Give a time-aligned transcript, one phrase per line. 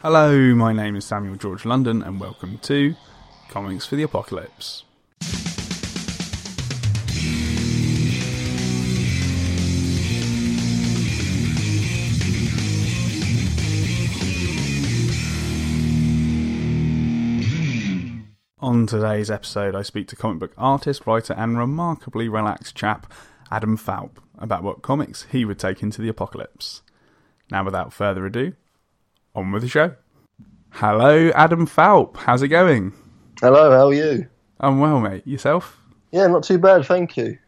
[0.00, 2.94] Hello, my name is Samuel George London, and welcome to
[3.48, 4.84] Comics for the Apocalypse.
[18.60, 23.12] On today's episode, I speak to comic book artist, writer, and remarkably relaxed chap
[23.50, 26.82] Adam Falp about what comics he would take into the apocalypse.
[27.50, 28.52] Now, without further ado,
[29.34, 29.94] on with the show.
[30.70, 32.16] Hello, Adam Falp.
[32.16, 32.92] How's it going?
[33.40, 34.26] Hello, how are you?
[34.60, 35.26] I'm well, mate.
[35.26, 35.78] Yourself?
[36.10, 37.38] Yeah, not too bad, thank you.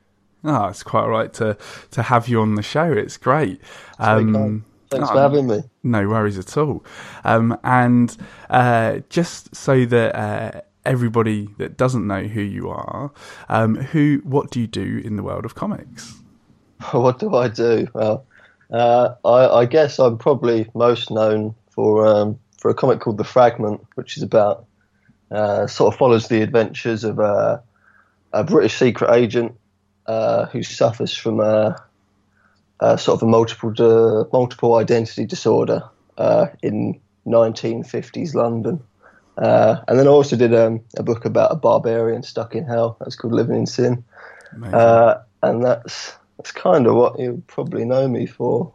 [0.44, 1.56] Oh, it's quite all right to
[1.90, 2.90] to have you on the show.
[2.92, 3.60] It's great.
[3.98, 5.62] Um, Thanks for having me.
[5.84, 6.84] No worries at all.
[7.24, 8.16] Um, and
[8.48, 13.12] uh, just so that uh, everybody that doesn't know who you are,
[13.48, 16.16] um, who, what do you do in the world of comics?
[16.92, 17.86] What do I do?
[17.92, 18.24] Well,
[18.72, 23.24] uh, I, I guess I'm probably most known for um, for a comic called The
[23.24, 24.66] Fragment, which is about
[25.30, 27.62] uh, sort of follows the adventures of a,
[28.34, 29.58] a British secret agent
[30.06, 31.82] uh, who suffers from a,
[32.80, 35.82] a sort of a multiple di- multiple identity disorder
[36.18, 38.82] uh, in 1950s London.
[39.38, 42.98] Uh, and then I also did um, a book about a barbarian stuck in hell.
[43.00, 44.04] That's called Living in Sin.
[44.74, 48.74] Uh, and that's that's kind of what you probably know me for.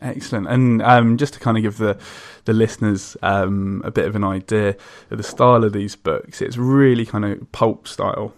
[0.00, 0.46] Excellent.
[0.48, 1.98] And um, just to kind of give the
[2.44, 4.76] the listeners um, a bit of an idea
[5.10, 8.32] of the style of these books, it's really kind of pulp style.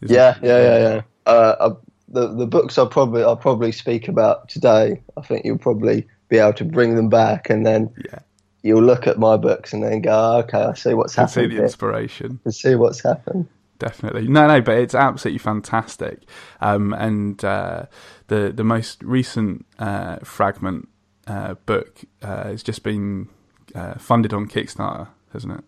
[0.00, 0.44] Yeah, it?
[0.44, 1.02] yeah, yeah, yeah.
[1.26, 5.02] Uh, I, the the books I'll probably I'll probably speak about today.
[5.16, 8.18] I think you'll probably be able to bring them back, and then Yeah.
[8.62, 11.46] you'll look at my books and then go, "Oh, okay, I see what's Can see
[11.46, 12.38] the inspiration.
[12.46, 13.46] I see what's happened.
[13.82, 14.28] Definitely.
[14.28, 16.20] No, no, but it's absolutely fantastic.
[16.60, 17.86] Um, and uh,
[18.28, 20.88] the the most recent uh, fragment
[21.26, 23.28] uh, book uh, has just been
[23.74, 25.64] uh, funded on Kickstarter, hasn't it?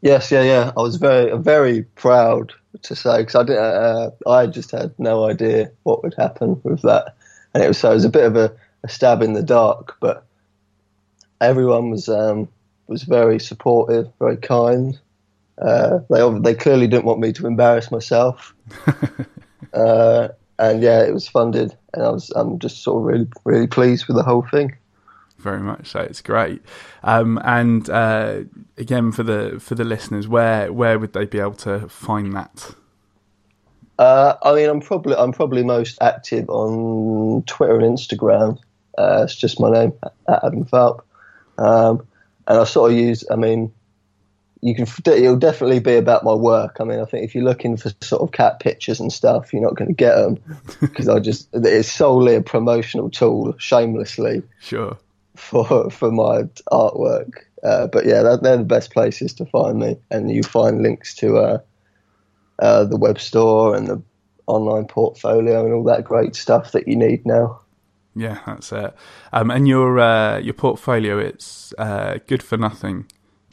[0.00, 0.72] Yes, yeah, yeah.
[0.78, 5.24] I was very very proud to say because I did, uh, I just had no
[5.28, 7.16] idea what would happen with that,
[7.52, 8.50] and it was so it was a bit of a,
[8.82, 10.24] a stab in the dark, but
[11.42, 12.48] everyone was um,
[12.86, 14.98] was very supportive, very kind.
[15.60, 18.54] Uh, they they clearly didn't want me to embarrass myself,
[19.74, 23.66] uh, and yeah, it was funded, and I was I'm just sort of really really
[23.66, 24.76] pleased with the whole thing.
[25.38, 26.00] Very much so.
[26.00, 26.62] It's great.
[27.04, 28.40] Um, and uh,
[28.76, 32.74] again, for the for the listeners, where where would they be able to find that?
[33.98, 38.58] Uh, I mean, I'm probably I'm probably most active on Twitter and Instagram.
[38.96, 39.92] Uh, it's just my name,
[40.28, 41.02] at Adam Falp.
[41.56, 42.06] Um,
[42.48, 43.24] and I sort of use.
[43.30, 43.72] I mean,
[44.60, 44.86] you can.
[45.06, 46.76] It'll definitely be about my work.
[46.80, 49.62] I mean, I think if you're looking for sort of cat pictures and stuff, you're
[49.62, 50.38] not going to get them
[50.80, 51.48] because I just.
[51.52, 54.96] It's solely a promotional tool, shamelessly Sure.
[55.36, 56.42] for for my
[56.72, 57.44] artwork.
[57.62, 61.14] Uh, but yeah, that, they're the best places to find me, and you find links
[61.16, 61.58] to uh,
[62.58, 64.02] uh, the web store and the
[64.46, 67.60] online portfolio and all that great stuff that you need now.
[68.14, 68.94] Yeah, that's it.
[69.32, 73.06] Um, and your uh, your portfolio, it's uh, good for nothing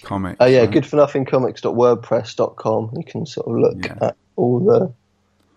[0.04, 0.38] comics.
[0.40, 0.72] Oh yeah, right?
[0.72, 2.92] good for nothing comics.wordpress.com.
[2.98, 3.98] You can sort of look Yeah.
[4.10, 4.94] at all the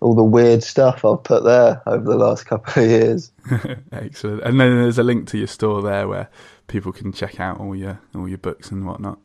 [0.00, 3.32] all the weird stuff I've put there over the last couple of years.
[3.92, 4.42] Excellent.
[4.42, 6.28] And then there's a link to your store there where
[6.68, 9.18] people can check out all your all your books and whatnot.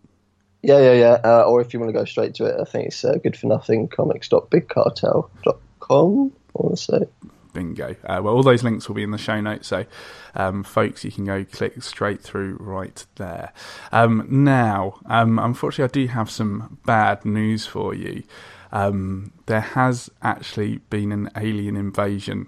[0.64, 1.20] Yeah, yeah, yeah.
[1.24, 3.38] Uh, or if you want to go straight to it, I think it's uh, good
[3.38, 6.32] for nothing comics.bigcartel.com.
[6.56, 7.00] I want to say.
[7.54, 7.96] Bingo.
[8.04, 9.86] Uh, well, all those links will be in the show notes, so
[10.36, 13.54] um, folks, you can go click straight through right there.
[13.92, 18.24] Um, now, um, unfortunately, I do have some bad news for you.
[18.72, 22.48] Um, there has actually been an alien invasion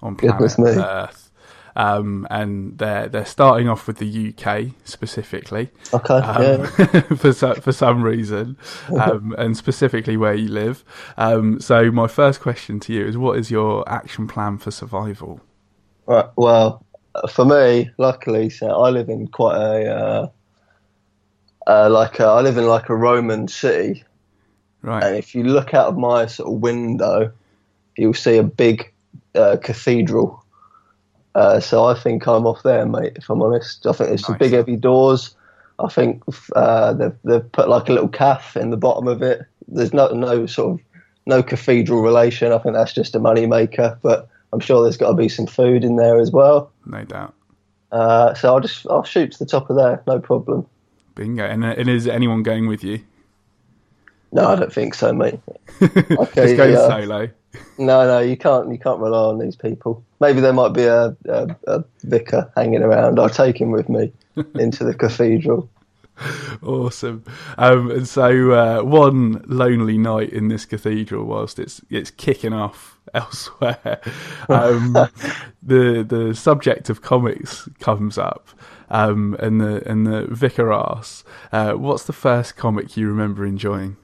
[0.00, 1.25] on planet Earth.
[1.76, 6.14] Um, and they're they're starting off with the UK specifically Okay.
[6.14, 7.00] um, yeah.
[7.16, 8.56] for so, for some reason,
[8.98, 10.84] um, and specifically where you live.
[11.18, 15.40] Um, so my first question to you is: What is your action plan for survival?
[16.06, 16.26] Right.
[16.36, 16.84] Well,
[17.30, 20.28] for me, luckily, so I live in quite a uh,
[21.66, 24.04] uh, like a, I live in like a Roman city,
[24.82, 25.02] right?
[25.02, 27.32] and if you look out of my sort of window,
[27.96, 28.92] you'll see a big
[29.34, 30.42] uh, cathedral.
[31.36, 33.12] Uh, so I think I'm off there, mate.
[33.16, 34.38] If I'm honest, I think it's some Nice.
[34.40, 35.36] big heavy doors.
[35.78, 36.22] I think
[36.54, 39.42] uh, they've they've put like a little calf in the bottom of it.
[39.68, 40.86] There's no no sort of
[41.26, 42.52] no cathedral relation.
[42.52, 45.46] I think that's just a money maker, but I'm sure there's got to be some
[45.46, 46.72] food in there as well.
[46.86, 47.34] no doubt.
[47.92, 50.66] Uh, so I'll just I'll shoot to the top of there, no problem.
[51.14, 51.44] Bingo.
[51.44, 53.00] And, uh, and is anyone going with you?
[54.32, 55.40] No, I don't think so, mate.
[55.80, 56.88] Just go yeah.
[56.88, 57.30] solo.
[57.78, 58.70] No, no, you can't.
[58.70, 60.04] You can't rely on these people.
[60.20, 63.18] Maybe there might be a, a, a vicar hanging around.
[63.18, 64.12] I'll take him with me
[64.54, 65.68] into the cathedral.
[66.62, 67.24] awesome.
[67.58, 72.98] Um, and so uh, one lonely night in this cathedral, whilst it's it's kicking off
[73.14, 74.00] elsewhere,
[74.48, 74.92] um,
[75.62, 78.48] the the subject of comics comes up,
[78.90, 83.96] um, and the and the vicar asks, uh, "What's the first comic you remember enjoying?"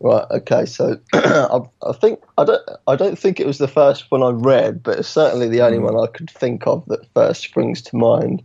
[0.00, 0.24] Right.
[0.30, 0.64] Okay.
[0.66, 2.62] So I, I, think I don't.
[2.86, 5.78] I don't think it was the first one I read, but it's certainly the only
[5.78, 5.92] mm.
[5.92, 8.42] one I could think of that first springs to mind.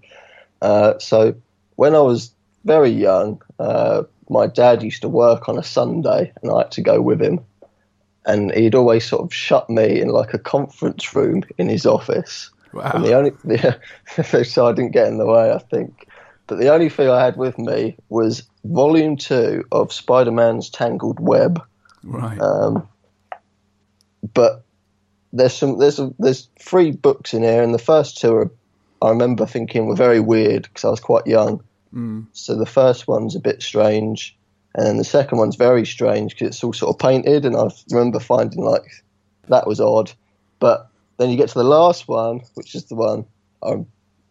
[0.61, 1.35] Uh, so
[1.75, 2.33] when I was
[2.65, 6.81] very young, uh, my dad used to work on a Sunday, and I had to
[6.81, 7.39] go with him.
[8.25, 12.49] And he'd always sort of shut me in like a conference room in his office.
[12.71, 12.91] Wow.
[12.95, 16.07] And the only the, so I didn't get in the way, I think.
[16.47, 21.19] But the only thing I had with me was volume two of Spider Man's Tangled
[21.19, 21.61] Web.
[22.03, 22.39] Right.
[22.39, 22.87] Um,
[24.33, 24.63] but
[25.31, 28.51] there's some there's a, there's three books in here, and the first two are
[29.01, 31.61] I remember thinking were very weird because I was quite young.
[31.93, 32.27] Mm.
[32.31, 34.35] So the first one's a bit strange,
[34.75, 37.69] and then the second one's very strange because it's all sort of painted, and I
[37.91, 38.85] remember finding like
[39.49, 40.11] that was odd.
[40.59, 43.25] But then you get to the last one, which is the one
[43.61, 43.87] um,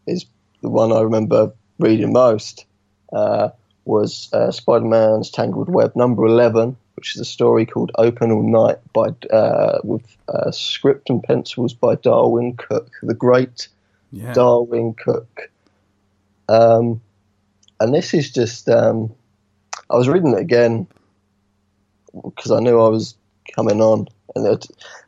[0.07, 0.25] is
[0.63, 2.65] the one I remember reading most
[3.13, 3.51] uh,
[3.85, 8.43] was uh, Spider Man's Tangled Web number 11, which is a story called Open All
[8.43, 13.69] Night by uh, with uh, script and pencils by Darwyn Cooke, the great
[14.13, 14.33] yeah.
[14.33, 15.51] Darwyn Cooke.
[16.49, 17.01] Um,
[17.81, 19.13] and this is just, um,
[19.91, 20.87] I was reading it again
[22.23, 23.17] because I knew I was
[23.55, 24.07] coming on.
[24.35, 24.47] And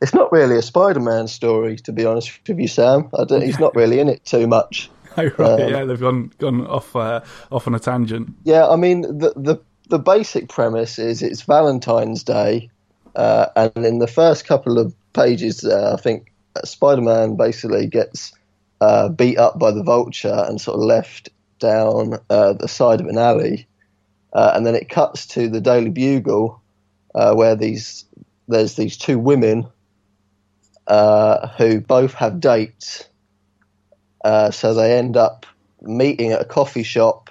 [0.02, 3.08] it's not really a Spider Man story, to be honest with you, Sam.
[3.28, 4.90] he's not really in it too much.
[5.18, 5.62] Oh, right.
[5.62, 7.20] Um, yeah, they've gone gone off uh,
[7.52, 8.34] off on a tangent.
[8.42, 12.70] Yeah, I mean the the the basic premise is it's Valentine's Day,
[13.14, 16.32] uh, and in the first couple of pages, uh, I think
[16.64, 18.32] Spider Man basically gets
[18.80, 21.28] uh, beat up by the Vulture and sort of left
[21.60, 23.68] down uh, the side of an alley,
[24.32, 26.60] uh, and then it cuts to the Daily Bugle,
[27.12, 28.04] where these
[28.48, 29.64] there's these two women
[30.88, 33.04] who both have dates
[34.24, 35.46] uh, so they end up
[35.82, 37.30] meeting at a coffee shop,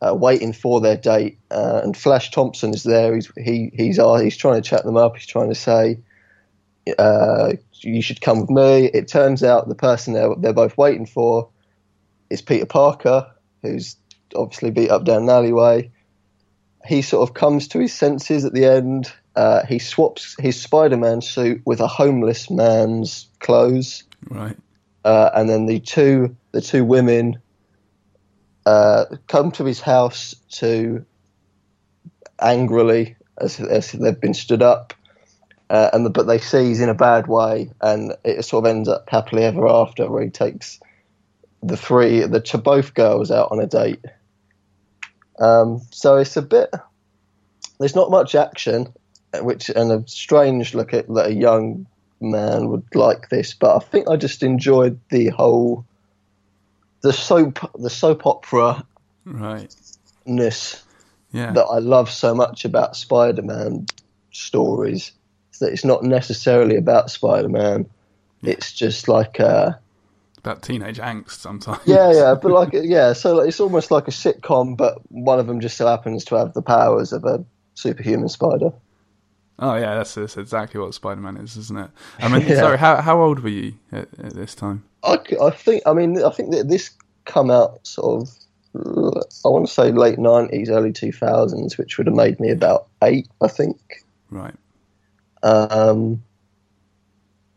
[0.00, 1.38] uh, waiting for their date.
[1.50, 3.14] Uh, and Flash Thompson is there.
[3.14, 5.16] He's he he's uh, he's trying to chat them up.
[5.16, 6.00] He's trying to say,
[6.98, 11.06] uh, "You should come with me." It turns out the person they're they're both waiting
[11.06, 11.50] for
[12.30, 13.30] is Peter Parker,
[13.62, 13.96] who's
[14.34, 15.90] obviously beat up down an alleyway.
[16.86, 19.12] He sort of comes to his senses at the end.
[19.34, 24.04] Uh, he swaps his Spider-Man suit with a homeless man's clothes.
[24.30, 24.56] Right.
[25.06, 27.40] Uh, and then the two the two women
[28.66, 31.06] uh, come to his house to
[32.42, 34.94] angrily as, as they've been stood up,
[35.70, 38.70] uh, and the, but they see he's in a bad way, and it sort of
[38.70, 40.80] ends up happily ever after, where he takes
[41.62, 44.04] the three the to both girls out on a date.
[45.38, 46.70] Um, so it's a bit.
[47.78, 48.92] There's not much action,
[49.34, 51.86] which and a strange look at that a young
[52.20, 55.84] man would like this, but I think I just enjoyed the whole
[57.02, 58.84] the soap the soap opera
[59.24, 59.74] right
[60.24, 60.82] ness
[61.32, 61.52] yeah.
[61.52, 63.86] that I love so much about Spider Man
[64.32, 65.12] stories.
[65.60, 67.88] That it's not necessarily about Spider Man.
[68.42, 68.52] Yeah.
[68.52, 69.72] It's just like uh,
[70.38, 71.80] about teenage angst sometimes.
[71.84, 75.60] Yeah, yeah, but like yeah, so it's almost like a sitcom, but one of them
[75.60, 78.72] just so happens to have the powers of a superhuman spider.
[79.58, 81.90] Oh yeah, that's, that's exactly what Spider Man is, isn't it?
[82.18, 82.56] I mean, yeah.
[82.56, 84.84] sorry, how how old were you at, at, this time?
[85.02, 86.90] I, I think I mean I think that this
[87.24, 88.28] come out sort of
[88.74, 92.88] I want to say late nineties, early two thousands, which would have made me about
[93.02, 93.78] eight, I think.
[94.30, 94.54] Right.
[95.42, 96.22] Um,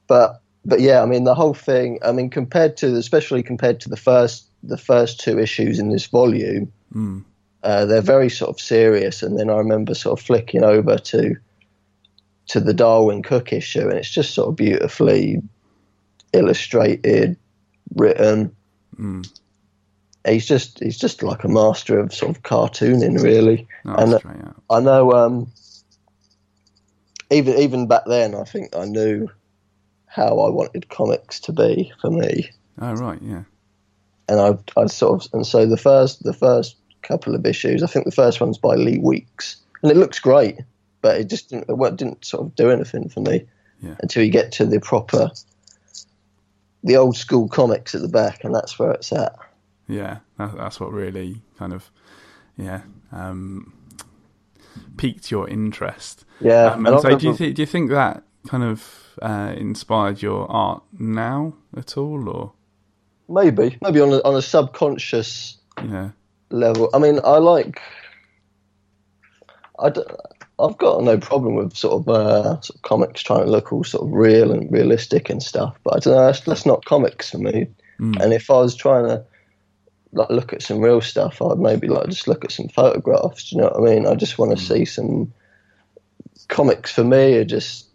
[0.08, 2.00] but but yeah, I mean the whole thing.
[2.03, 6.06] I mean compared to especially compared to the first the first two issues in this
[6.06, 7.24] volume, mm.
[7.63, 9.22] uh, they're very sort of serious.
[9.22, 11.36] And then I remember sort of flicking over to
[12.50, 15.41] to the Darwyn Cooke issue, and it's just sort of beautifully
[16.34, 17.38] illustrated,
[17.96, 18.56] written.
[19.00, 19.32] Mm.
[20.27, 23.68] He's just he's just like a master of sort of cartooning, really.
[23.86, 25.51] Oh, and I know um,
[27.29, 29.29] even even back then, I think I knew
[30.08, 32.50] how I wanted comics to be for me.
[32.82, 33.44] Oh right, yeah.
[34.27, 37.88] And I I sort of and so the first the first couple of issues, I
[37.88, 40.58] think the first one's by Lee Weeks, and it looks great
[41.01, 43.46] but it just didn't, it didn't sort of do anything for me
[43.82, 43.96] yeah.
[44.01, 45.32] until you get to the proper,
[46.84, 49.36] the old school comics at the back, and that's where it's at.
[49.88, 51.89] Yeah, that, that's what really kind of,
[52.58, 53.74] yeah, um,
[54.98, 56.25] piqued your interest.
[56.39, 60.22] Yeah, um, and so do you th- do you think that kind of uh, inspired
[60.22, 62.53] your art now at all, or
[63.27, 66.12] maybe maybe on a, on a subconscious yeah
[66.51, 66.89] level.
[66.94, 67.82] I mean, I like.
[69.77, 70.01] I d-
[70.59, 73.83] I've got no problem with sort of, uh, sort of comics trying to look all
[73.83, 76.25] sort of real and realistic and stuff, but I don't know.
[76.25, 77.67] That's, that's not comics for me.
[77.99, 78.21] Mm.
[78.21, 79.23] And if I was trying to
[80.11, 83.49] like look at some real stuff, I'd maybe like just look at some photographs.
[83.49, 84.07] Do you know what I mean?
[84.07, 85.33] I just want to see some
[86.47, 86.91] comics.
[86.91, 87.87] For me, are just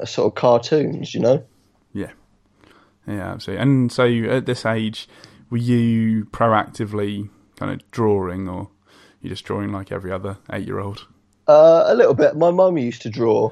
[0.00, 1.14] are sort of cartoons.
[1.14, 1.44] You know?
[1.92, 2.10] Yeah,
[3.06, 3.62] yeah, absolutely.
[3.62, 5.08] And so, at this age,
[5.50, 8.70] were you proactively kind of drawing, or
[9.22, 11.06] you just drawing like every other eight-year-old?
[11.48, 12.36] Uh, a little bit.
[12.36, 13.50] My mum used to draw.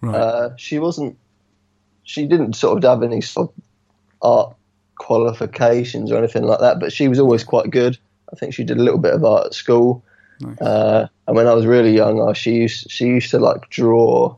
[0.00, 0.14] Right.
[0.14, 1.16] Uh, she wasn't.
[2.02, 3.62] She didn't sort of have any sort of
[4.20, 4.56] art
[4.96, 7.96] qualifications or anything like that, but she was always quite good.
[8.32, 10.04] I think she did a little bit of art at school.
[10.40, 10.60] Nice.
[10.60, 14.36] Uh, and when I was really young, uh, she used she used to like draw.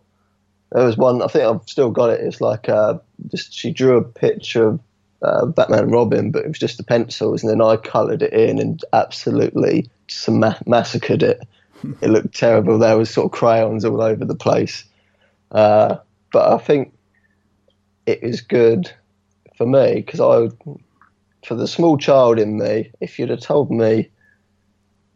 [0.73, 2.21] There was one I think I've still got it.
[2.21, 4.81] It's like uh, just she drew a picture of
[5.23, 8.33] uh, Batman and Robin, but it was just the pencils, and then I coloured it
[8.33, 9.91] in and absolutely
[10.29, 11.41] ma- massacred it.
[12.01, 12.79] it looked terrible.
[12.79, 14.85] There was sort of crayons all over the place.
[15.51, 15.97] Uh,
[16.33, 16.95] but I think
[18.07, 18.91] it was good
[19.57, 20.49] for me because I,
[21.47, 24.11] for the small child in me, if you'd have told me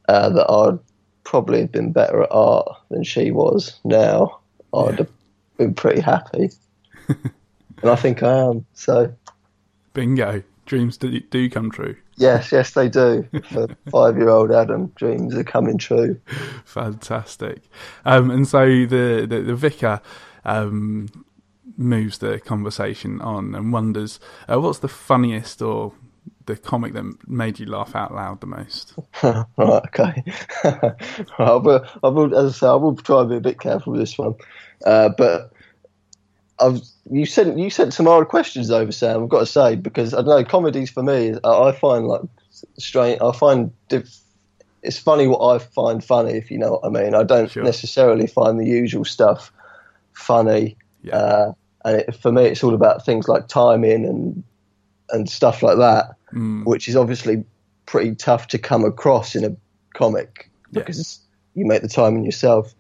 [0.08, 0.78] uh, that I'd
[1.24, 4.40] probably have been better at art than she was now,
[4.74, 4.96] I'd Yeah.
[4.98, 5.10] have
[5.56, 6.50] been pretty happy.
[7.08, 8.66] and I think I am.
[8.74, 9.14] So
[9.92, 10.42] Bingo!
[10.66, 11.96] Dreams do, do come true.
[12.16, 13.28] yes, yes, they do.
[13.50, 16.20] For five-year-old Adam, dreams are coming true.
[16.64, 17.62] Fantastic.
[18.04, 20.00] Um, and so the the, the vicar
[20.44, 21.08] um,
[21.76, 25.92] moves the conversation on and wonders uh, what's the funniest or
[26.46, 28.94] the comic that made you laugh out loud the most.
[29.22, 30.22] right, okay.
[31.38, 33.92] I will, I will, as I say, I will try and be a bit careful
[33.92, 34.34] with this one.
[34.84, 35.53] Uh, but
[36.58, 36.80] I've
[37.10, 39.24] you sent you sent some hard questions over, Sam.
[39.24, 41.34] I've got to say because I don't know comedies for me.
[41.42, 42.22] I, I find like
[42.78, 43.20] strange.
[43.20, 44.08] I find diff,
[44.82, 47.14] it's funny what I find funny, if you know what I mean.
[47.14, 47.64] I don't Sure.
[47.64, 49.52] necessarily find the usual stuff
[50.12, 50.76] funny.
[51.02, 51.16] Yeah.
[51.16, 51.52] Uh,
[51.84, 54.42] and it, for me, it's all about things like timing and
[55.10, 57.44] and stuff like that, Mm, which is obviously
[57.86, 59.54] pretty tough to come across in a
[59.94, 61.20] comic because
[61.54, 62.74] you make the timing yourself.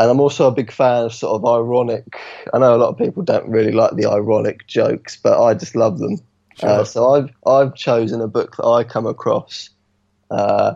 [0.00, 2.16] And I'm also a big fan of sort of ironic.
[2.54, 5.74] I know a lot of people don't really like the ironic jokes, but I just
[5.74, 6.18] love them.
[6.58, 6.68] Sure.
[6.68, 9.70] Uh, so I've I've chosen a book that I come across.
[10.30, 10.74] Uh,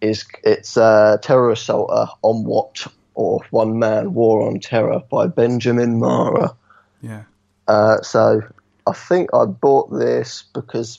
[0.00, 5.98] is it's uh, Terror Assaulter on What or One Man War on Terror by Benjamin
[6.00, 6.54] Marra.
[7.02, 7.24] yeah.
[7.68, 8.42] Uh, so
[8.86, 10.98] I think I bought this because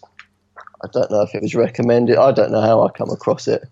[0.84, 2.18] I don't know if it was recommended.
[2.18, 3.68] I don't know how I come across it,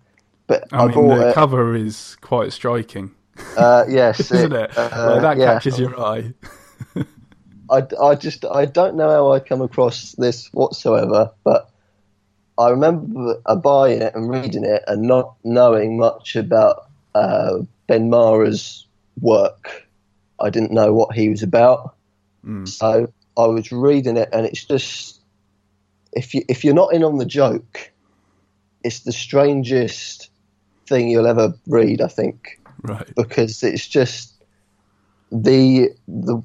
[0.46, 1.34] but I, I mean, bought the it.
[1.34, 3.12] cover is quite striking,
[3.56, 4.76] Uh, yes, isn't it?
[4.76, 5.54] uh, Like, that yeah.
[5.54, 6.32] catches your eye.
[7.70, 11.70] I, I just I don't know how I come across this whatsoever, but
[12.58, 18.10] I remember uh, buying it and reading it and not knowing much about uh, Ben
[18.10, 18.86] Marra's
[19.20, 19.86] work.
[20.40, 21.94] I didn't know what he was about,
[22.44, 22.66] Mm.
[22.66, 25.20] so I was reading it, and it's just
[26.12, 27.92] if you if you're not in on the joke,
[28.82, 30.30] it's the strangest
[30.88, 32.00] thing you'll ever read.
[32.00, 33.14] I think Right.
[33.14, 34.32] because it's just
[35.32, 36.42] the the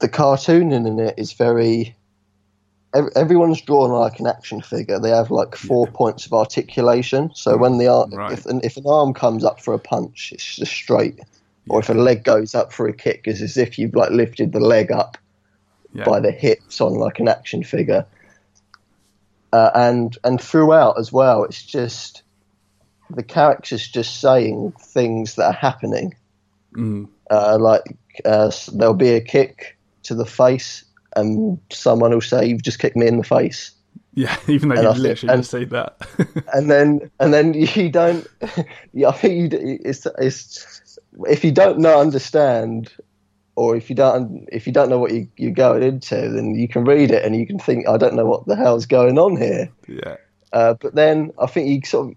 [0.00, 1.94] the cartooning in it is very.
[2.94, 4.98] ev- Everyone's drawn like an action figure.
[4.98, 7.30] They have like four points of articulation.
[7.34, 8.32] So when the arm, Right.
[8.32, 11.20] if an, if an arm comes up for a punch, it's just straight.
[11.68, 14.52] Or if a leg goes up for a kick, it's as if you've like lifted
[14.52, 15.16] the leg up
[15.92, 16.04] Yeah.
[16.04, 18.06] by the hips on like an action figure.
[19.52, 22.22] Uh, and and throughout as well, it's just
[23.14, 26.14] the characters just saying things that are happening.
[26.76, 27.08] Mm.
[27.30, 30.84] Uh, like uh, there'll be a kick to the face,
[31.16, 33.72] and someone will say, "You've just kicked me in the face,"
[34.14, 34.36] Yeah.
[34.48, 35.96] Even though And you I think- literally and- just said that.
[36.52, 38.26] and then and then you don't.
[38.92, 39.78] yeah, I think you.
[39.84, 40.98] It's it's
[41.28, 42.92] if you don't know understand.
[43.56, 46.66] Or if you don't, if you don't know what you, you're going into, then you
[46.66, 49.36] can read it and you can think, I don't know what the hell's going on
[49.36, 49.68] here.
[49.86, 50.16] yeah.
[50.50, 52.14] Uh, but then I think you sort of,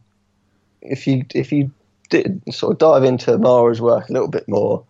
[0.83, 1.71] if you if you
[2.09, 4.85] did sort of dive into Marra's work a little bit more,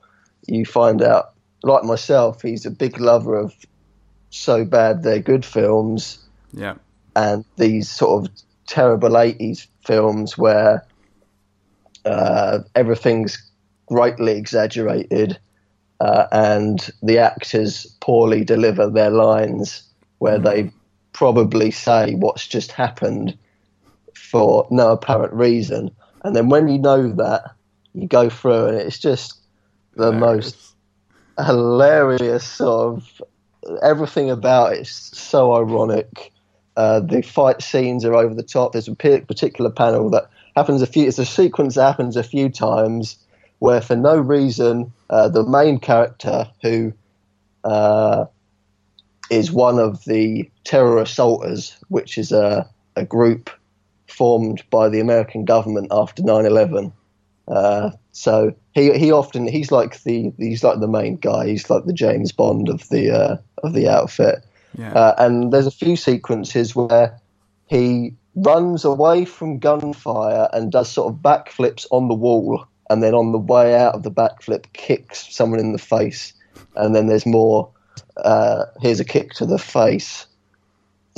[0.48, 1.34] you find out,
[1.64, 3.54] like myself, he's a big lover of
[4.30, 6.20] so bad they're good films.
[6.56, 6.76] Yeah.
[7.16, 8.32] and these sort of
[8.68, 10.86] terrible 80s films where
[12.06, 13.52] uh, everything's
[13.88, 15.40] greatly exaggerated
[16.00, 19.84] uh, and the actors poorly deliver their lines
[20.20, 20.72] where they
[21.14, 23.38] probably say what's just happened
[24.34, 25.92] for no apparent reason.
[26.24, 27.42] And then when you know that,
[27.94, 29.40] you go through and it's just
[29.96, 30.58] the most
[31.38, 33.22] hilarious sort of
[33.82, 36.32] everything about it is so ironic
[36.76, 38.72] Uh, the fight scenes are over the top.
[38.72, 40.26] There's a particular panel that
[40.56, 41.08] happens a few.
[41.08, 43.18] It's a sequence that happens a few times
[43.60, 46.92] where, for no reason, uh, the main character who
[47.64, 48.26] uh,
[49.30, 53.52] is one of the terror assaulters, which is a, a group
[54.14, 56.92] formed by the American government after 9/11.
[57.48, 61.48] Uh, so he he often he's like the he's like the main guy.
[61.48, 64.46] He's like the James Bond of the uh, of the outfit.
[64.78, 64.94] Yeah.
[64.94, 67.20] Uh, and there's a few sequences where
[67.68, 73.14] he runs away from gunfire and does sort of backflips on the wall, and then
[73.14, 76.34] on the way out of the backflip, kicks someone in the face.
[76.76, 77.70] And then there's more.
[78.18, 80.28] Uh, here's a kick to the face,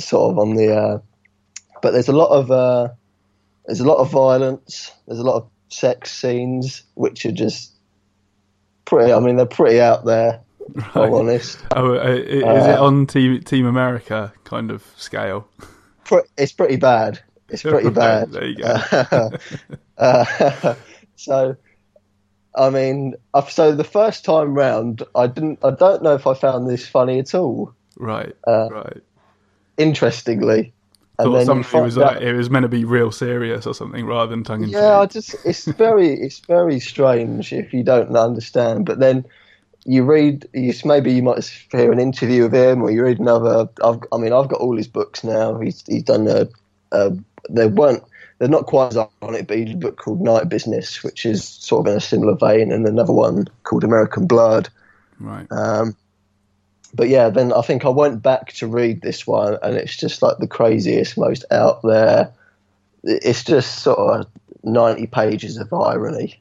[0.00, 1.02] sort of on the.
[1.86, 2.88] Uh, but there's a lot of uh,
[3.66, 4.92] there's a lot of violence.
[5.06, 7.72] There's a lot of sex scenes, which are just
[8.84, 9.12] pretty.
[9.12, 10.40] I mean, they're pretty out there.
[10.74, 11.58] If I'm honest.
[11.76, 15.48] oh, uh, is it on Team Team America kind of scale?
[16.36, 17.20] It's pretty bad.
[17.48, 18.32] It's pretty bad.
[18.32, 19.30] There you go.
[19.98, 20.74] Uh,
[21.16, 21.56] so,
[22.54, 23.14] I mean,
[23.48, 25.60] so the first time round, I didn't.
[25.64, 27.72] I don't know if I found this funny at all.
[27.96, 29.02] right, uh, right.
[29.78, 30.74] Interestingly,
[31.18, 33.74] and Thought something it was out- like, it was meant to be real serious or
[33.74, 34.76] something rather than tongue in cheek.
[34.76, 38.84] yeah, I just it's very it's very strange if you don't understand.
[38.84, 39.24] But then
[39.86, 43.68] you read, you maybe you might hear an interview of him, or you read another.
[43.82, 45.58] I've, I mean, I've got all his books now.
[45.58, 46.48] He's he's done a.
[46.92, 47.16] a
[47.48, 48.02] they weren't.
[48.38, 51.24] They're not quite as on it, but he did a book called Night Business, which
[51.24, 54.68] is sort of in a similar vein, and another one called American Blood.
[55.18, 55.46] Right.
[55.50, 55.96] Um,
[56.96, 60.22] but yeah, then I think I went back to read this one, and it's just
[60.22, 62.32] like the craziest, most out there.
[63.04, 64.26] It's just sort of
[64.64, 66.40] ninety pages of irony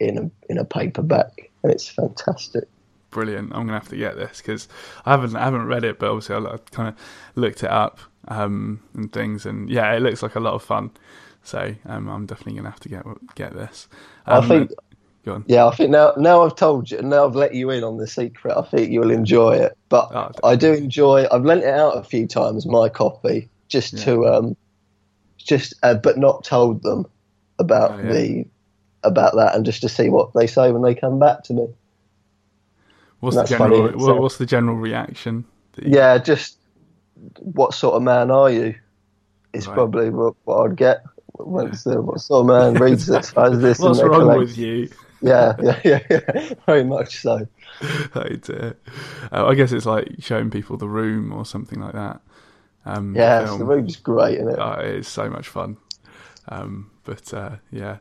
[0.00, 2.64] in a in a paperback, and it's fantastic.
[3.10, 3.52] Brilliant.
[3.54, 4.66] I'm gonna have to get this because
[5.04, 6.94] I haven't I haven't read it, but obviously I, kind of
[7.34, 10.90] looked it up um, and things, and yeah, it looks like a lot of fun.
[11.42, 13.04] So um, I'm definitely gonna have to get
[13.34, 13.88] get this.
[14.26, 14.70] Um, I think,
[15.26, 15.44] Go on.
[15.48, 18.06] yeah, I think now now I've told you, now I've let you in on the
[18.06, 18.56] secret.
[18.56, 19.76] I think you'll enjoy it.
[19.88, 21.26] But Oh, I do enjoy.
[21.32, 24.04] I've lent it out a few times, my copy, just Yeah.
[24.04, 24.56] to um,
[25.36, 27.06] just uh, but not told them
[27.58, 28.12] about Oh, yeah.
[28.12, 28.46] the
[29.02, 31.66] about that, and just to see what they say when they come back to me.
[33.18, 33.88] What's the general?
[33.88, 35.44] funny, what- what's the general reaction?
[35.82, 36.58] you- Yeah, just
[37.40, 38.74] what sort of man are you?
[39.52, 39.74] Is Right.
[39.74, 41.02] probably what, what I'd get.
[41.34, 43.78] What's what sort of man reads it as this?
[43.80, 44.88] What's wrong collect- with you?
[45.26, 47.46] Yeah, yeah, yeah, yeah, very much so.
[48.14, 48.76] oh dear.
[49.32, 52.20] Uh, I guess it's like showing people the room or something like that.
[52.84, 54.58] Um, Yeah, the room's great, isn't it?
[54.58, 55.76] Oh, it is so much fun.
[56.48, 57.98] Um, but uh, yeah.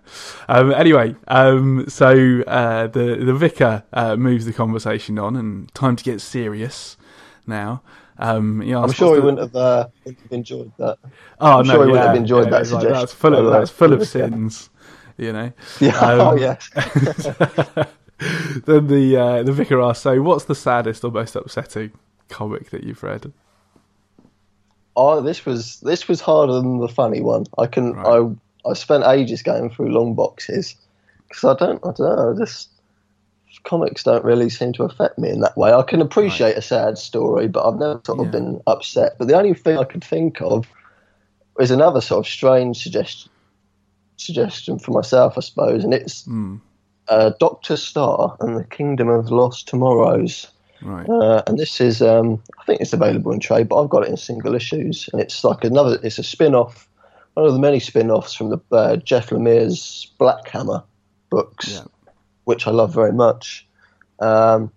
[0.47, 5.95] Um, anyway, um, so uh, the the vicar uh, moves the conversation on, and time
[5.95, 6.95] to get serious
[7.47, 7.81] now.
[8.17, 9.87] Um, he I'm sure he the- wouldn't have, uh,
[10.31, 10.97] enjoyed that.
[11.39, 13.01] Oh I'm no, sure he yeah, wouldn't have enjoyed yeah, that it's like, suggestion.
[13.01, 14.69] that's full of that's full of sins,
[15.17, 15.51] you know.
[15.79, 16.69] Yeah, Um, oh yes.
[18.65, 21.91] then the uh, the vicar asks, "So, what's the saddest or most upsetting
[22.29, 23.31] comic that you've read?"
[24.95, 27.45] Oh, this was this was harder than the funny one.
[27.57, 28.21] I can Right.
[28.65, 30.75] I I spent ages going through long boxes
[31.27, 32.69] because I don't I don't know this
[33.63, 35.73] comics don't really seem to affect me in that way.
[35.73, 38.31] I can appreciate a sad story, but I've never sort of Yeah.
[38.31, 39.15] been upset.
[39.17, 40.67] But the only thing I could think of
[41.59, 43.31] is another sort of strange suggestion
[44.17, 46.57] suggestion for myself, I suppose, and it's Hmm.
[47.07, 50.47] uh, Doctor Star and the Kingdom of Lost Tomorrows.
[50.81, 51.07] Right.
[51.09, 54.09] Uh, and this is, um, I think it's available in trade, but I've got it
[54.09, 55.97] in single issues, and it's like another.
[56.03, 56.87] It's a spin-off,
[57.33, 60.83] one of the many spin-offs from the uh, Jeff Lemire's Black Hammer
[61.29, 61.83] books, Yeah.
[62.43, 63.67] which I love very much.
[64.19, 64.71] Um,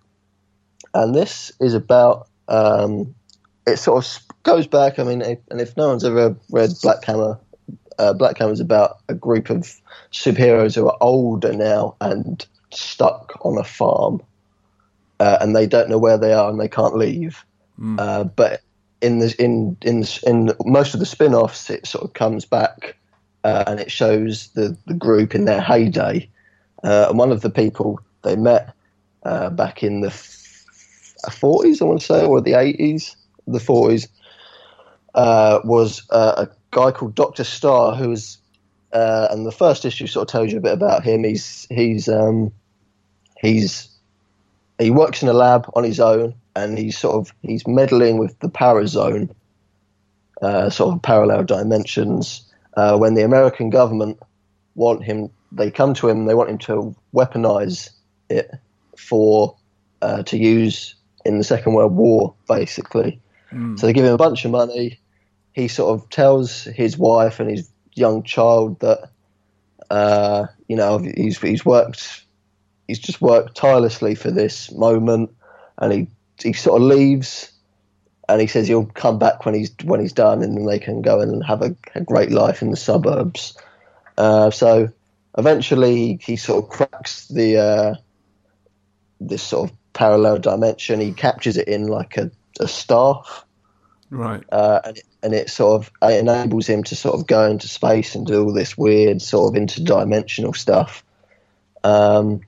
[0.93, 2.27] and this is about.
[2.47, 3.13] Um,
[3.67, 4.97] it sort of goes back.
[4.97, 7.37] I mean, if, and if no one's ever read Black Hammer,
[7.99, 9.79] uh, Black Hammer is about a group of
[10.11, 14.21] superheroes who are older now and stuck on a farm
[15.19, 17.45] uh, and they don't know where they are and they can't leave.
[17.99, 18.61] Uh, but
[19.01, 22.97] in the in in in most of the spin-offs, it sort of comes back
[23.43, 26.29] uh, and it shows the the group in their heyday.
[26.83, 28.73] Uh, and one of the people they met
[29.23, 30.11] uh, back in the
[31.31, 33.15] forties, I want to say, or the eighties,
[33.47, 34.07] the forties,
[35.15, 38.37] uh, was uh, a guy called Doctor Star, who was.
[38.91, 41.23] Uh, and the first issue sort of tells you a bit about him.
[41.23, 42.51] He's he's um,
[43.39, 43.89] he's
[44.79, 48.37] he works in a lab on his own and he's sort of he's meddling with
[48.39, 49.29] the Para-Zone
[50.41, 52.43] uh, sort of parallel dimensions
[52.75, 54.17] uh, when the american government
[54.75, 57.89] want him they come to him they want him to weaponize
[58.29, 58.51] it
[58.97, 59.55] for
[60.01, 63.19] uh, to use in the second world war basically
[63.75, 64.99] so they give him a bunch of money
[65.59, 69.09] he sort of tells his wife and his young child that
[69.89, 72.23] uh, you know he's he's worked
[72.89, 75.31] he's just worked tirelessly for this moment,
[75.77, 76.07] and he
[76.41, 77.51] he sort of leaves,
[78.27, 81.01] and he says he'll come back when he's when he's done, and then they can
[81.01, 83.57] go and have a, a great life in the suburbs.
[84.17, 84.89] Uh, so
[85.37, 87.95] eventually, he sort of cracks the uh,
[89.21, 90.99] this sort of parallel dimension.
[90.99, 93.45] He captures it in like a, a staff,
[94.11, 94.43] Right.
[94.51, 97.67] uh, and, it, and it sort of it enables him to sort of go into
[97.67, 101.03] space and do all this weird sort of interdimensional stuff.
[101.83, 102.41] Um,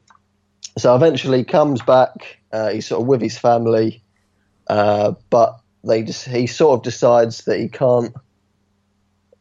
[0.77, 2.39] so eventually he comes back.
[2.51, 4.03] Uh, he's sort of with his family,
[4.67, 8.15] uh, but they just he sort of decides that he can't.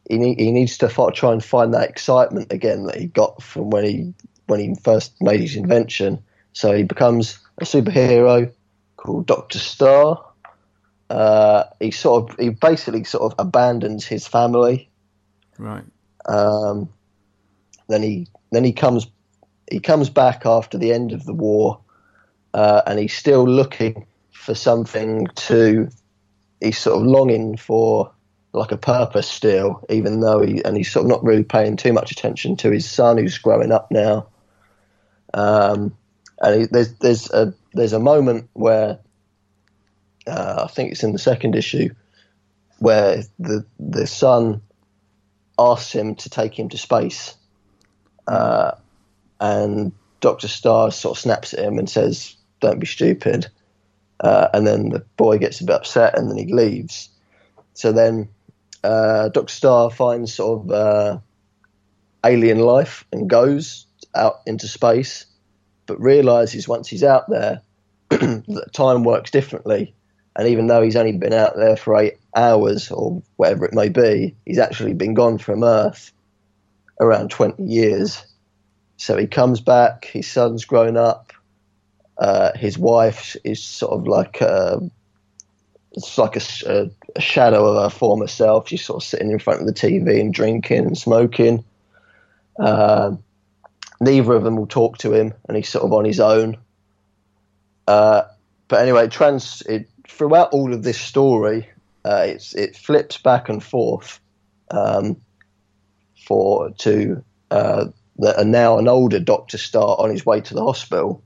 [0.09, 3.69] He, he needs to fi- try and find that excitement again that he got from
[3.69, 4.13] when he
[4.47, 6.23] when he first made his invention.
[6.53, 8.51] So he becomes a superhero
[8.97, 10.30] called Doctor Star
[11.11, 14.89] uh, he sort of he basically sort of abandons his family.
[15.57, 15.83] Right.
[16.25, 16.87] Um,
[17.89, 19.07] then he then he comes
[19.69, 21.81] he comes back after the end of the war,
[22.53, 25.89] uh, and he's still looking for something to.
[26.61, 28.13] He's sort of longing for
[28.53, 31.91] like a purpose still, even though he and he's sort of not really paying too
[31.91, 34.27] much attention to his son who's growing up now.
[35.33, 35.93] Um,
[36.39, 38.99] and he, there's there's a there's a moment where
[40.31, 41.89] uh, I think it's in the second issue
[42.79, 44.61] where the the son
[45.59, 47.35] asks him to take him to space,
[48.27, 48.71] uh,
[49.41, 49.91] and
[50.21, 53.47] Doctor Star sort of snaps at him and says, "Don't be stupid."
[54.21, 57.09] Uh, and then the boy gets a bit upset, and then he leaves.
[57.73, 58.29] So then
[58.83, 61.19] uh, Doctor Star finds sort of uh,
[62.25, 65.25] alien life and goes out into space,
[65.87, 67.61] but realizes once he's out there
[68.09, 69.93] that time works differently.
[70.35, 73.89] And even though he's only been out there for eight hours or whatever it may
[73.89, 76.11] be, he's actually been gone from Earth
[76.99, 78.23] around 20 years.
[78.97, 81.33] So he comes back, his son's grown up,
[82.17, 84.79] uh, his wife is sort of like a,
[85.93, 88.69] it's like a, a, shadow of her former self.
[88.69, 91.65] She's sort of sitting in front of the TV and drinking and smoking.
[92.59, 93.15] Uh,
[93.99, 96.57] neither of them will talk to him, and he's sort of on his own.
[97.87, 98.23] Uh,
[98.67, 101.69] but anyway, trans it throughout all of this story,
[102.05, 104.19] uh, it's it flips back and forth
[104.69, 105.17] um,
[106.27, 107.85] for to uh,
[108.17, 111.23] the, now an older Doctor Star on his way to the hospital,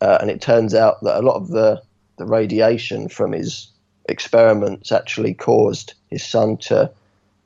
[0.00, 1.82] uh, and it turns out that a lot of the
[2.16, 3.68] the radiation from his
[4.08, 6.90] experiments actually caused his son to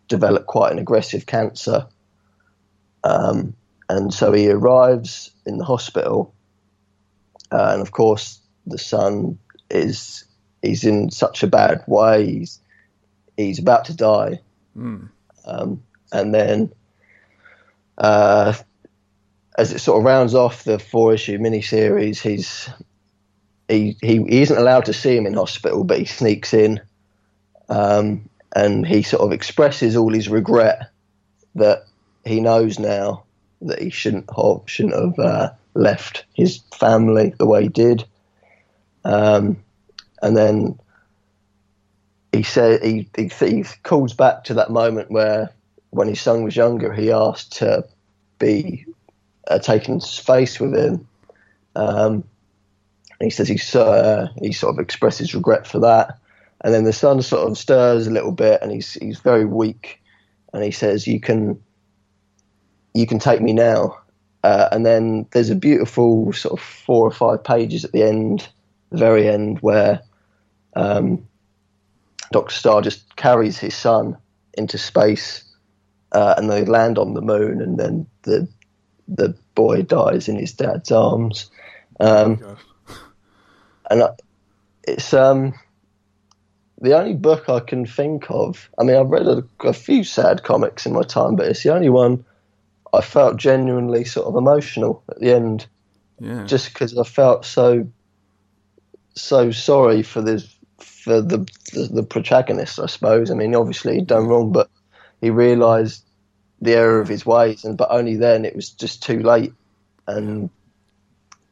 [0.09, 1.87] develop quite an aggressive cancer.
[3.05, 3.55] Um,
[3.89, 6.33] and so he arrives in the hospital,
[7.51, 9.39] uh, and of course the son
[9.73, 10.25] is
[10.63, 12.27] he's in such a bad way.
[12.27, 12.61] He's
[13.37, 14.41] he's about to die,
[14.77, 15.11] Mm.
[15.45, 15.83] um,
[16.13, 16.73] and then
[17.99, 18.55] uh,
[19.59, 22.69] as it sort of rounds off the four issue miniseries, he's
[23.69, 26.81] he, he he isn't allowed to see him in hospital, but he sneaks in,
[27.69, 30.91] um, and he sort of expresses all his regret
[31.55, 31.85] that
[32.25, 33.25] he knows now
[33.63, 38.05] that he shouldn't have shouldn't have uh, left his family the way he did.
[39.05, 39.63] Um,
[40.23, 40.79] and then
[42.33, 45.51] he said he, he he calls back to that moment where
[45.91, 47.87] when his son was younger, he asked to
[48.39, 48.87] be
[49.49, 51.07] uh, taken space with him.
[51.77, 52.25] Um,
[53.21, 56.19] he says he uh, he sort of expresses regret for that.
[56.63, 60.01] And then the son sort of stirs a little bit, and he's he's very weak,
[60.53, 61.61] and he says, "You can
[62.95, 63.99] you can take me now."
[64.45, 68.49] Uh, and then there's a beautiful sort of four or five pages at the end,
[68.93, 70.01] the very end, where
[70.75, 71.27] um,
[72.31, 74.17] Doctor Star just carries his son
[74.55, 75.45] into space,
[76.13, 78.49] uh, and they land on the moon, and then the
[79.09, 81.51] the boy dies in his dad's arms.
[82.01, 82.59] Um, God.
[83.91, 84.09] and I,
[84.87, 85.55] it's um,
[86.81, 88.69] the only book I can think of.
[88.79, 91.75] I mean, I've read a, a few sad comics in my time, but it's the
[91.75, 92.25] only one
[92.93, 95.67] I felt genuinely sort of emotional at the end,
[96.21, 96.45] Yeah.
[96.47, 97.87] just because I felt so
[99.15, 100.47] so sorry for the
[100.79, 101.39] for the,
[101.73, 102.79] the the protagonist.
[102.79, 103.31] I suppose.
[103.31, 104.71] I mean, obviously he'd done wrong, but
[105.21, 106.05] he realised
[106.61, 109.53] the error of his ways, and but only then it was just too late,
[110.07, 110.49] and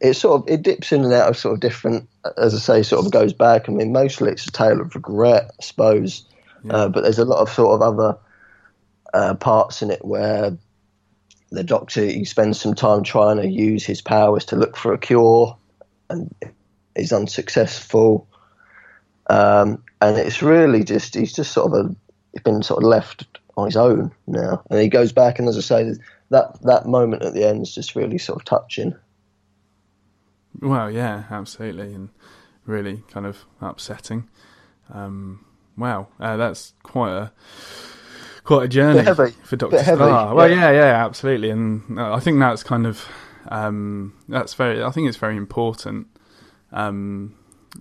[0.01, 2.83] it sort of it dips in and out of sort of different, as I say,
[2.83, 3.69] sort of goes back.
[3.69, 6.25] I mean, mostly it's a tale of regret, I suppose,
[6.65, 6.73] Yeah.
[6.73, 8.19] uh, but there's a lot of sort of other
[9.13, 10.57] uh, parts in it where
[11.51, 14.99] the doctor he spends some time trying to use his powers to look for a
[14.99, 15.57] cure,
[16.09, 16.33] and
[17.01, 18.29] is unsuccessful.
[19.29, 21.97] Um, and it's really just he's just sort of a
[22.33, 25.57] he's been sort of left on his own now, and he goes back, and as
[25.57, 25.95] I say,
[26.31, 28.95] that that moment at the end is just really sort of touching.
[30.61, 32.09] Well, yeah, absolutely, and
[32.67, 34.29] really kind of upsetting.
[34.93, 35.45] Um,
[35.77, 37.33] wow, uh, that's quite a
[38.43, 39.05] quite a journey
[39.45, 40.35] for Doctor Star.
[40.35, 40.71] Well, yeah.
[40.71, 43.07] yeah, yeah, absolutely, and uh, I think that's kind of
[43.49, 44.83] um, that's very.
[44.83, 46.09] I think it's very important
[46.73, 47.35] um,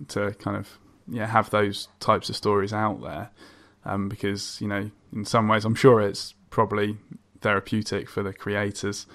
[0.08, 3.30] to kind of yeah have those types of stories out there
[3.84, 6.96] um, because you know in some ways I'm sure it's probably
[7.40, 9.06] therapeutic for the creators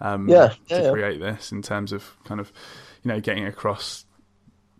[0.00, 0.90] um, yeah, yeah, to yeah.
[0.92, 2.52] create this in terms of kind of
[3.02, 4.04] you know getting across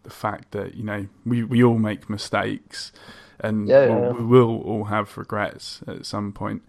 [0.03, 2.93] the fact that you know we we all make mistakes
[3.41, 6.63] and yeah, we'll, we will all have regrets at some point.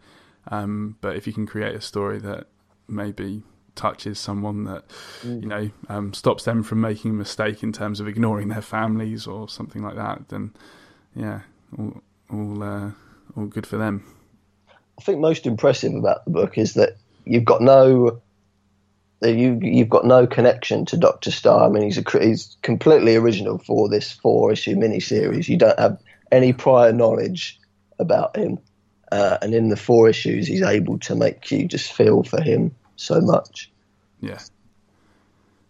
[0.50, 2.48] Um, but if you can create a story that
[2.88, 3.44] maybe
[3.78, 4.88] touches someone that
[5.22, 5.42] mm.
[5.42, 9.26] you know um, stops them from making a mistake in terms of ignoring their families
[9.28, 10.54] or something like that, then
[11.16, 11.42] yeah,
[11.78, 12.92] all all, uh,
[13.38, 14.04] all good for them.
[15.00, 18.22] I think most impressive about the book is that you've got no
[19.22, 21.68] you you've got no connection to Doctor Star.
[21.68, 25.48] I mean, he's a, he's completely original for this four issue miniseries.
[25.48, 26.00] You don't have
[26.32, 27.60] any prior knowledge
[28.00, 28.60] about him,
[29.12, 32.76] uh, and in the four issues, he's able to make you just feel for him
[32.98, 33.72] so much.
[34.20, 34.40] Yeah,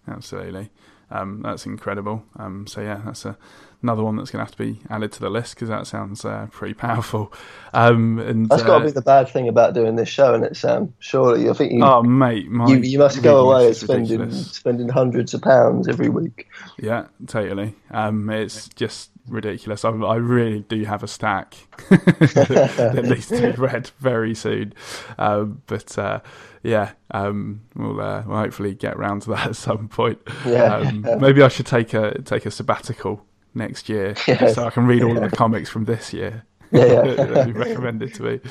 [0.08, 0.72] absolutely.
[1.10, 2.26] Um, that's incredible.
[2.38, 3.38] Um, so yeah, that's a
[3.84, 6.26] another one that's going to have to be added to the list because that sounds
[6.26, 7.32] uh, pretty powerful.
[7.74, 10.44] Um, and that's uh, got to be the bad thing about doing this show, and
[10.44, 10.94] it Sam.
[11.00, 11.84] Surely, I think you.
[11.84, 14.52] Oh, mate, my, you, you must go away spending ridiculous.
[14.52, 16.50] spending hundreds of pounds every week.
[16.78, 17.76] Yeah, totally.
[17.92, 19.86] Um, it's just ridiculous.
[19.86, 21.56] I, I, really do have a stack
[21.90, 24.74] that needs to be read very soon.
[25.18, 26.22] Um, but uh,
[26.64, 30.20] yeah, um, we'll, uh, we'll hopefully get around to that at some point.
[30.46, 30.76] Yeah.
[30.76, 34.56] Um, maybe I should take a take a sabbatical next year yes.
[34.56, 36.44] so I can read all of the comics from this year.
[36.70, 37.52] Yeah, yeah.
[37.54, 38.42] recommended to me.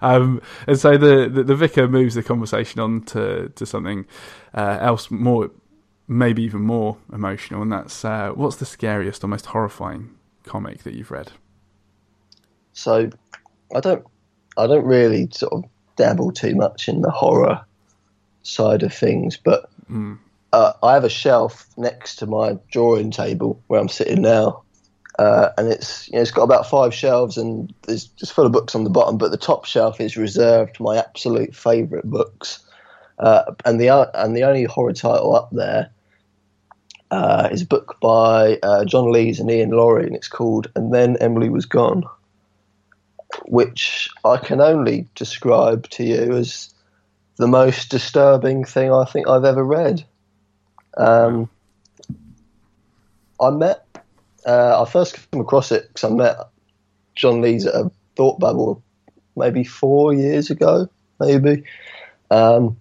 [0.00, 4.06] Um, and so the, the, the vicar moves the conversation on to to something
[4.54, 5.50] uh, else more,
[6.08, 10.15] maybe even more emotional, and that's uh, what's the scariest or most horrifying
[10.46, 11.32] comic that you've read?
[12.72, 13.10] So,
[13.74, 14.04] I don't
[14.56, 15.64] I don't really sort of
[15.96, 17.64] dabble too much in the horror
[18.42, 20.18] side of things, but mm.
[20.52, 24.62] uh, I have a shelf next to my drawing table where I'm sitting now,
[25.18, 28.52] uh, and it's you know, it's got about five shelves and there's just full of
[28.52, 32.60] books on the bottom, but the top shelf is reserved my absolute favourite books.
[33.18, 35.90] Uh, and the and the only horror title up there
[37.10, 40.92] uh, is a book by uh, John Lees and Iain Laurie, and it's called "And
[40.92, 42.04] Then Emily Was Gone,"
[43.46, 46.72] which I can only describe to you as
[47.36, 50.04] the most disturbing thing I think I've ever read.
[50.96, 51.50] Um,
[53.40, 53.86] I met
[54.46, 56.36] uh, I first came across it because I met
[57.14, 58.82] John Lees at a thought bubble
[59.36, 60.88] maybe four years ago,
[61.20, 61.64] maybe.
[62.30, 62.78] Um,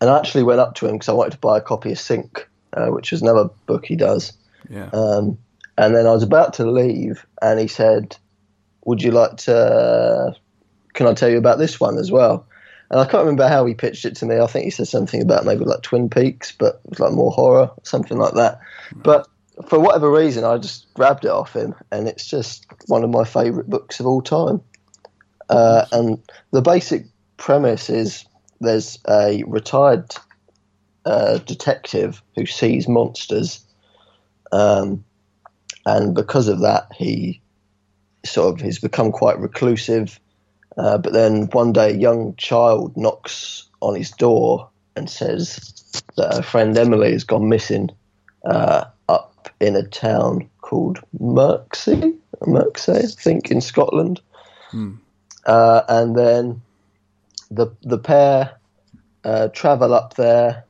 [0.00, 1.98] and I actually went up to him because I wanted to buy a copy of
[1.98, 4.32] Sink, uh, which is another book he does.
[4.68, 4.90] Yeah.
[4.92, 5.38] Um,
[5.78, 8.16] and then I was about to leave, and he said,
[8.84, 10.36] "Would you like to?
[10.92, 12.46] Can I tell you about this one as well?"
[12.90, 14.38] And I can't remember how he pitched it to me.
[14.38, 17.30] I think he said something about maybe like Twin Peaks, but it was like more
[17.30, 18.60] horror, something like that.
[18.96, 19.28] But
[19.68, 23.24] for whatever reason, I just grabbed it off him, and it's just one of my
[23.24, 24.60] favourite books of all time.
[25.48, 27.06] Uh, and the basic
[27.36, 28.24] premise is
[28.60, 30.14] there's a retired
[31.04, 33.64] uh, detective who sees monsters,
[34.52, 35.04] um,
[35.86, 37.40] and because of that, he
[38.24, 40.20] sort of has become quite reclusive.
[40.76, 46.34] Uh, but then one day, a young child knocks on his door and says that
[46.34, 47.90] her friend Emily has gone missing.
[48.44, 48.84] Uh,
[49.40, 54.20] up in a town called Merksey, Merksey, I think, in Scotland.
[54.70, 54.94] Hmm.
[55.46, 56.62] Uh, and then
[57.50, 58.56] the the pair
[59.24, 60.64] uh, travel up there.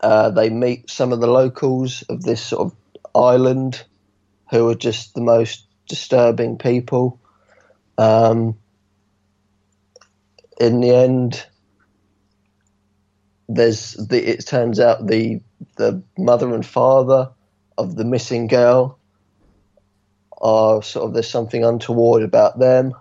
[0.00, 2.76] Uh, they meet some of the locals of this sort of
[3.14, 3.82] island,
[4.50, 7.20] who are just the most disturbing people.
[7.98, 8.56] Um,
[10.60, 11.46] in the end,
[13.48, 14.22] there's the.
[14.22, 15.40] It turns out the
[15.76, 17.30] the mother and father
[17.78, 18.98] of the missing girl
[20.38, 22.94] are sort of there's something untoward about them.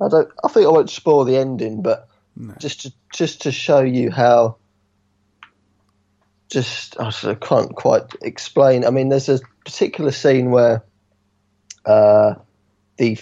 [0.00, 0.28] I don't.
[0.44, 2.54] I think I won't spoil the ending, but no.
[2.58, 4.56] just to just to show you how.
[6.48, 8.84] Just I can't quite explain.
[8.84, 10.82] I mean, there's a particular scene where
[11.84, 12.34] uh,
[12.96, 13.18] the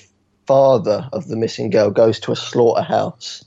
[0.47, 3.45] father of the missing girl goes to a slaughterhouse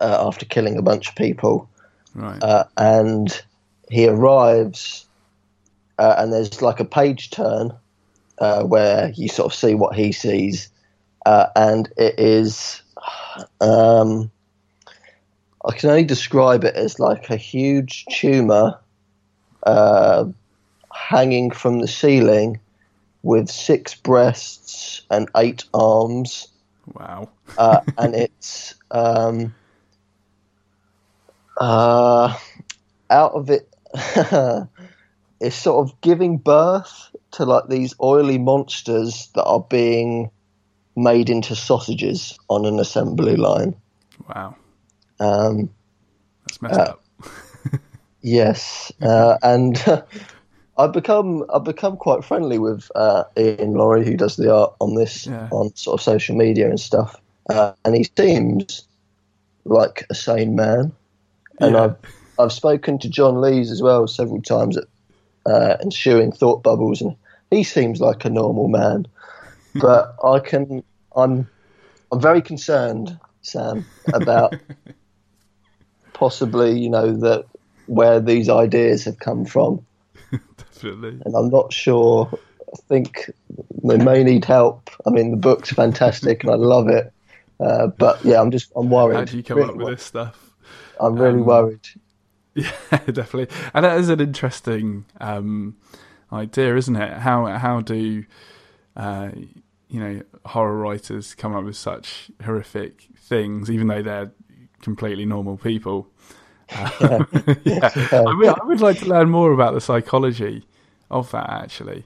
[0.00, 1.68] uh, after killing a bunch of people,
[2.14, 2.42] right.
[2.42, 3.42] uh, and
[3.90, 5.06] he arrives,
[5.98, 7.72] uh, and there's like a page turn
[8.38, 10.68] uh, where you sort of see what he sees,
[11.24, 12.82] uh, and it is.
[13.60, 14.30] Um,
[15.66, 18.78] I can only describe it as like a huge tumor
[19.66, 20.26] uh,
[20.92, 22.60] hanging from the ceiling
[23.22, 26.48] with six breasts and eight arms,
[26.92, 27.30] Wow.
[27.56, 29.54] uh, and it's um,
[31.58, 32.36] uh,
[33.10, 33.68] out of it.
[35.40, 40.30] it's sort of giving birth to like these oily monsters that are being
[40.96, 43.74] made into sausages on an assembly line.
[44.28, 44.56] Wow.
[45.20, 45.70] Um,
[46.46, 47.04] That's messed Uh, up.
[48.26, 49.76] Yes, uh, and
[50.78, 54.94] I've become I've become quite friendly with uh, Iain Laurie, who does the art on
[54.94, 55.48] this Yeah.
[55.52, 58.88] on sort of social media and stuff, uh, and he seems
[59.66, 60.92] like a sane man.
[61.60, 61.82] And Yeah.
[61.84, 61.96] I've
[62.38, 64.84] I've spoken to John Lees as well several times at
[65.44, 67.14] uh, ensuing thought bubbles, and
[67.50, 69.06] he seems like a normal man.
[69.74, 70.82] But I can
[71.14, 71.46] I'm
[72.10, 74.54] I'm very concerned, Sam, about
[76.14, 77.44] possibly you know that
[77.86, 79.84] where these ideas have come from,
[80.56, 81.20] Definitely.
[81.24, 82.30] and I'm not sure.
[82.72, 83.30] I think
[83.84, 84.90] they may need help.
[85.06, 87.12] I mean, the book's fantastic, and I love it.
[87.60, 89.16] Uh, but yeah, I'm just I'm worried.
[89.16, 90.50] How do you come Really up with this stuff?
[91.00, 91.86] I'm really um, worried.
[92.56, 93.48] Yeah, definitely.
[93.74, 95.76] And that is an interesting um,
[96.32, 97.18] idea, isn't it?
[97.18, 98.24] How how do
[98.96, 99.30] uh,
[99.88, 104.30] you know horror writers come up with such horrific things, even though they're
[104.82, 106.08] completely normal people?
[107.00, 107.28] Um,
[107.64, 110.64] yeah, I, mean, I would like to learn more about the psychology
[111.10, 111.50] of that.
[111.50, 112.04] Actually,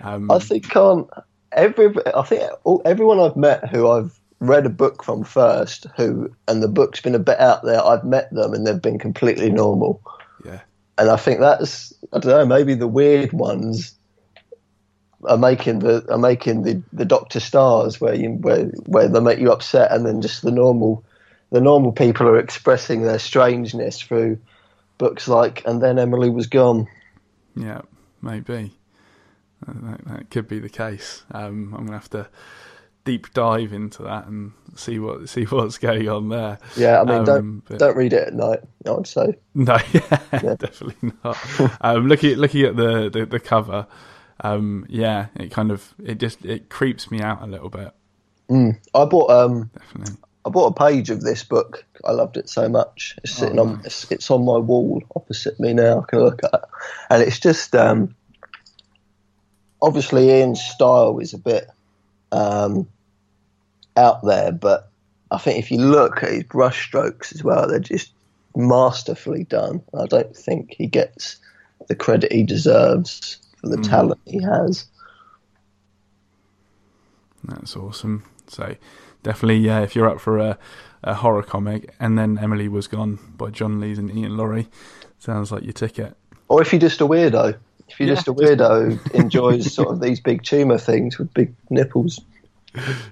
[0.00, 1.08] um, I think can't
[1.52, 6.30] every I think all, everyone I've met who I've read a book from first, who
[6.46, 7.84] and the book's been a bit out there.
[7.84, 10.00] I've met them and they've been completely normal,
[10.44, 10.60] yeah,
[10.98, 12.46] and I think that's I don't know.
[12.46, 13.94] Maybe the weird ones
[15.24, 19.38] are making the are making the, the Doctor Stars where you where where they make
[19.38, 21.04] you upset, and then just the normal
[21.50, 24.38] the normal people are expressing their strangeness through
[24.98, 26.86] books like and then Emily was gone.
[27.54, 27.82] yeah,
[28.22, 28.72] maybe
[29.66, 31.24] Uh, that, that could be the case.
[31.32, 32.28] Um, I'm gonna have to
[33.04, 36.58] deep dive into that and see what see what's going on there.
[36.76, 38.60] Yeah, I mean Um, don't but- don't read it at night.
[38.84, 39.36] I would say.
[39.54, 41.36] No, yeah, definitely not.
[41.80, 43.86] um, looking at looking at the the, the cover,
[44.40, 47.92] um, yeah, it kind of it just it creeps me out a little bit.
[48.50, 50.14] I bought um Definitely.
[50.46, 51.84] I bought a page of this book.
[52.04, 53.16] I loved it so much.
[53.24, 56.02] It's sitting on it's, it's on my wall opposite me now.
[56.02, 56.60] I can look at it,
[57.10, 58.14] and it's just um,
[59.82, 61.68] obviously Iain's style is a bit
[62.30, 62.88] um,
[63.96, 64.88] out there, but
[65.32, 68.12] I think if you look at his brush strokes as well, they're just
[68.54, 69.82] masterfully done.
[69.98, 71.38] I don't think he gets
[71.88, 74.86] the credit he deserves for the talent he has.
[77.42, 78.22] That's awesome.
[78.46, 78.76] So
[79.26, 80.58] definitely, yeah, if you're up for a,
[81.02, 84.68] a horror comic, and then Emily was gone by John Lees and Iain Laurie,
[85.18, 86.16] sounds like your ticket.
[86.48, 87.58] Or if you're just a weirdo.
[87.88, 91.34] If you're Yeah, just a weirdo who enjoys sort of these big tumour things with
[91.34, 92.20] big nipples,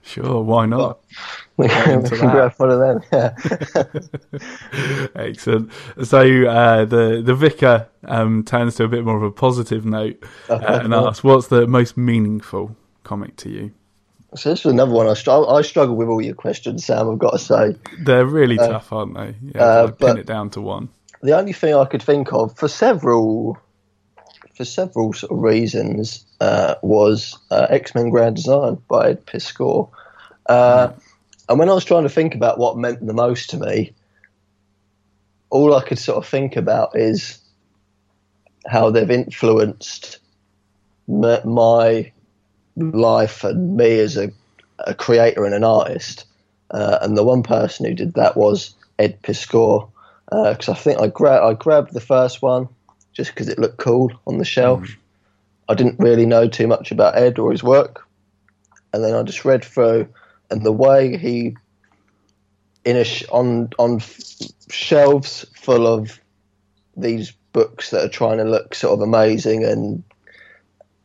[0.02, 0.98] Sure, why not?
[1.56, 3.00] we can grab one of them.
[3.12, 3.34] Yeah.
[5.14, 5.70] Excellent.
[6.02, 10.22] So uh, the the vicar um, turns to a bit more of a positive note
[10.50, 13.72] uh, and asks, "What's the most meaningful comic to you?"
[14.36, 17.08] So this is another one I, str- I struggle with all your questions, Sam.
[17.10, 19.34] I've got to say, They're really tough, aren't they?
[19.54, 20.88] Yeah, uh, like, pin it down to one.
[21.22, 23.58] the only thing I could think of for several
[24.56, 29.90] for several sort of reasons uh, was uh, X Men Grand Design by Ed Piskor.
[30.46, 30.92] Uh,
[31.48, 33.92] And when I was trying to think about what meant the most to me,
[35.50, 37.38] all I could sort of think about is
[38.66, 40.18] how they've influenced
[41.06, 42.12] my
[42.76, 44.30] life and me as a,
[44.80, 46.26] a creator and an artist.
[46.70, 49.88] Uh, and the one person who did that was Ed Piskor,
[50.30, 52.68] because I think I, gra- I grabbed the first one
[53.12, 54.88] just because it looked cool on the shelf.
[55.68, 58.06] I didn't really know too much about Ed or his work,
[58.92, 60.08] and then I just read through,
[60.50, 61.56] and the way he
[62.84, 64.20] in a sh- on on f-
[64.68, 66.20] shelves full of
[66.96, 70.02] these books that are trying to look sort of amazing and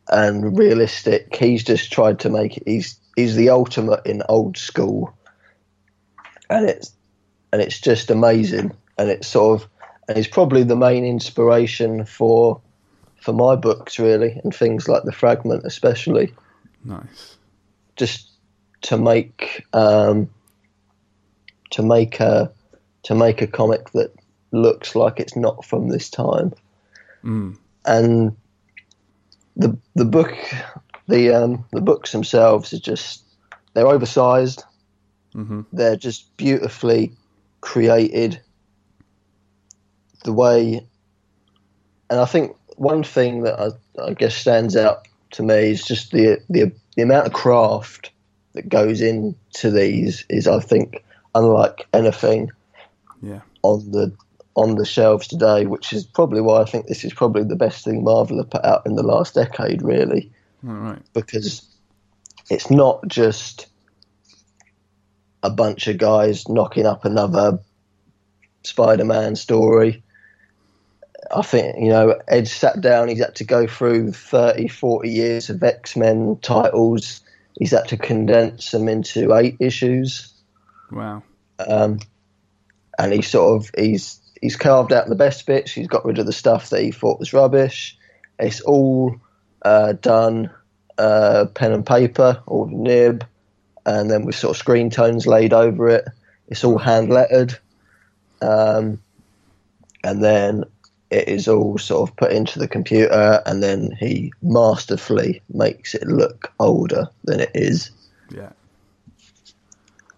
[0.08, 1.34] and realistic.
[1.36, 2.64] He's just tried to make it.
[2.66, 5.14] He's he's the ultimate in old school,
[6.48, 6.92] and it's
[7.52, 8.72] and it's just amazing.
[8.98, 9.68] And it's sort of
[10.08, 12.60] and he's probably the main inspiration for
[13.20, 16.34] for my books really, and things like the fragment especially
[16.84, 17.36] Nice.
[17.96, 18.30] just
[18.82, 20.30] to make um,
[21.70, 22.50] to make a
[23.04, 24.12] to make a comic that
[24.52, 26.52] looks like it's not from this time.
[27.24, 27.56] Mm.
[27.84, 28.36] And
[29.60, 30.34] the the book
[31.08, 33.22] the um, the books themselves are just
[33.74, 34.64] they're oversized.
[35.32, 37.12] hmm They're just beautifully
[37.60, 38.40] created.
[40.24, 40.86] The way,
[42.10, 43.68] and I think one thing that I,
[44.02, 48.10] I guess stands out to me is just the, the the amount of craft
[48.52, 51.02] that goes into these is I think
[51.34, 52.50] unlike anything
[53.22, 53.40] Yeah.
[53.62, 54.12] on the
[54.56, 57.84] on the shelves today, which is probably why I think this is probably the best
[57.84, 60.32] thing Marvel have put out in the last decade, really,
[60.66, 61.02] All right.
[61.12, 61.62] because
[62.50, 63.68] it's not just
[65.42, 67.60] a bunch of guys knocking up another
[68.64, 70.02] Spider-Man story.
[71.34, 75.48] I think, you know, Ed sat down, he's had to go through 30, 40 years
[75.48, 77.20] of X-Men titles.
[77.58, 80.32] He's had to condense them into eight issues
[80.90, 81.22] Wow.
[81.58, 82.00] um,
[82.98, 85.72] and he sort of he's he's carved out the best bits.
[85.72, 87.96] He's got rid of the stuff that he thought was rubbish.
[88.38, 89.16] It's all
[89.62, 90.50] uh, done
[90.98, 93.26] uh, pen and paper or nib,
[93.86, 96.08] and then with sort of screen tones laid over it.
[96.48, 97.58] It's all hand lettered,
[98.42, 99.00] um,
[100.02, 100.64] and then
[101.10, 106.06] it is all sort of put into the computer, and then he masterfully makes it
[106.06, 107.90] look older than it is.
[108.30, 108.52] Yeah.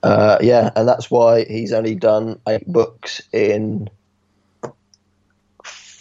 [0.02, 3.88] Uh, yeah, and that's why he's only done eight books in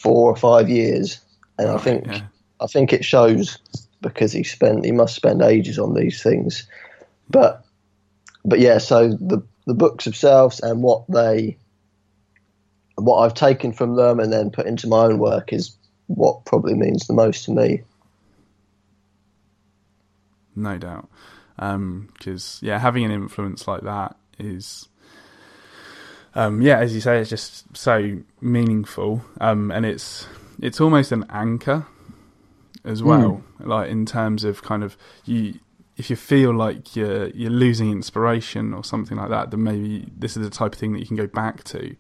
[0.02, 1.20] four or five years,
[1.58, 2.22] and I think yeah.
[2.60, 3.58] I think it shows
[4.02, 6.68] because he spent he must spend ages on these things,
[7.30, 7.66] but
[8.44, 11.58] but yeah, so the the books themselves and what they
[12.96, 15.76] what I've taken from them and then put into my own work is
[16.08, 17.84] what probably means the most to me.
[20.56, 21.10] No doubt.
[21.58, 24.90] Um, because yeah, having an influence like that is,
[26.34, 30.28] um, yeah, as you say, it's just so meaningful, um, and it's
[30.62, 31.86] it's almost an anchor
[32.86, 33.44] as well.
[33.60, 35.60] Like in terms of kind of you,
[35.98, 40.38] if you feel like you're you're losing inspiration or something like that, then maybe this
[40.38, 41.96] is the type of thing that you can go back to,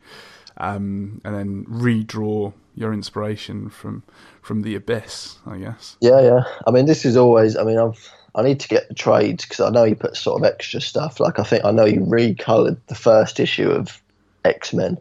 [0.57, 4.03] um, and then redraw your inspiration from
[4.41, 5.39] from the abyss.
[5.45, 5.97] I guess.
[5.99, 6.43] Yeah, yeah.
[6.65, 7.57] I mean, this is always.
[7.57, 8.11] I mean, I've.
[8.33, 11.19] I need to get the trades because I know he put sort of extra stuff.
[11.19, 14.01] Like I think I know he recolored the first issue of
[14.45, 14.97] X Men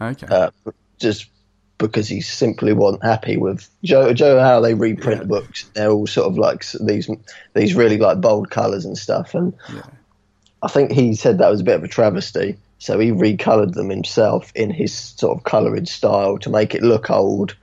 [0.00, 0.26] Okay.
[0.28, 0.50] uh,
[0.98, 1.26] just
[1.78, 4.12] because he simply wasn't happy with Joe.
[4.12, 5.26] Joe, how they reprint Yeah.
[5.26, 5.64] books.
[5.74, 7.10] They're all sort of like these
[7.54, 9.34] these really like bold colours and stuff.
[9.34, 9.82] And yeah.
[10.62, 12.56] I think he said that was a bit of a travesty.
[12.78, 17.10] So he recolored them himself in his sort of coloured style to make it look
[17.10, 17.56] old.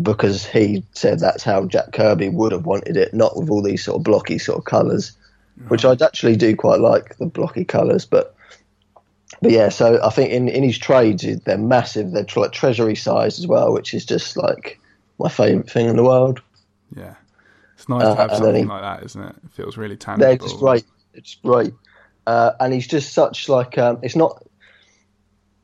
[0.00, 3.84] Because he said that's how Jack Kirby would have wanted it, not with all these
[3.84, 5.12] sort of blocky sort of colours,
[5.66, 8.04] which I actually do quite like the blocky colours.
[8.04, 8.34] But
[9.42, 12.12] but yeah, so I think in, in his trades they're massive.
[12.12, 14.80] They're like treasury size as well, which is just like
[15.18, 16.40] my favourite thing in the world.
[16.96, 17.14] Yeah.
[17.74, 19.36] It's nice Uh, to have and something he- like that, isn't it?
[19.44, 20.26] It feels really tangible.
[20.26, 20.84] They're just great.
[21.14, 21.72] It's great,
[22.26, 24.42] uh, and he's just such like um, it's not.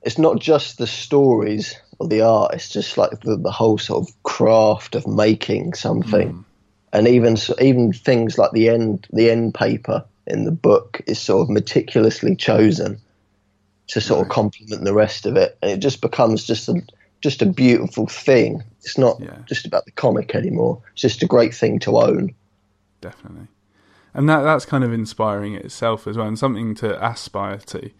[0.02, 2.54] It's not just the stories or the art.
[2.54, 6.44] It's just like the, the whole sort of craft of making something, Mm.
[6.92, 11.42] and even even things like the end the end paper in the book is sort
[11.42, 13.00] of meticulously chosen
[13.88, 16.80] to sort of complement the rest of it, and it just becomes just a
[17.20, 18.62] just a beautiful thing.
[18.80, 19.38] It's not Yeah.
[19.46, 20.82] just about the comic anymore.
[20.92, 22.34] It's just a great thing to own.
[23.00, 23.46] Definitely.
[24.12, 27.90] And that that's kind of inspiring itself as well, and something to aspire to.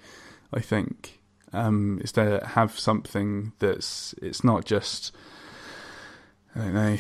[0.53, 1.21] I think
[1.53, 5.11] um, is to have something that's it's not just
[6.55, 6.99] I don't know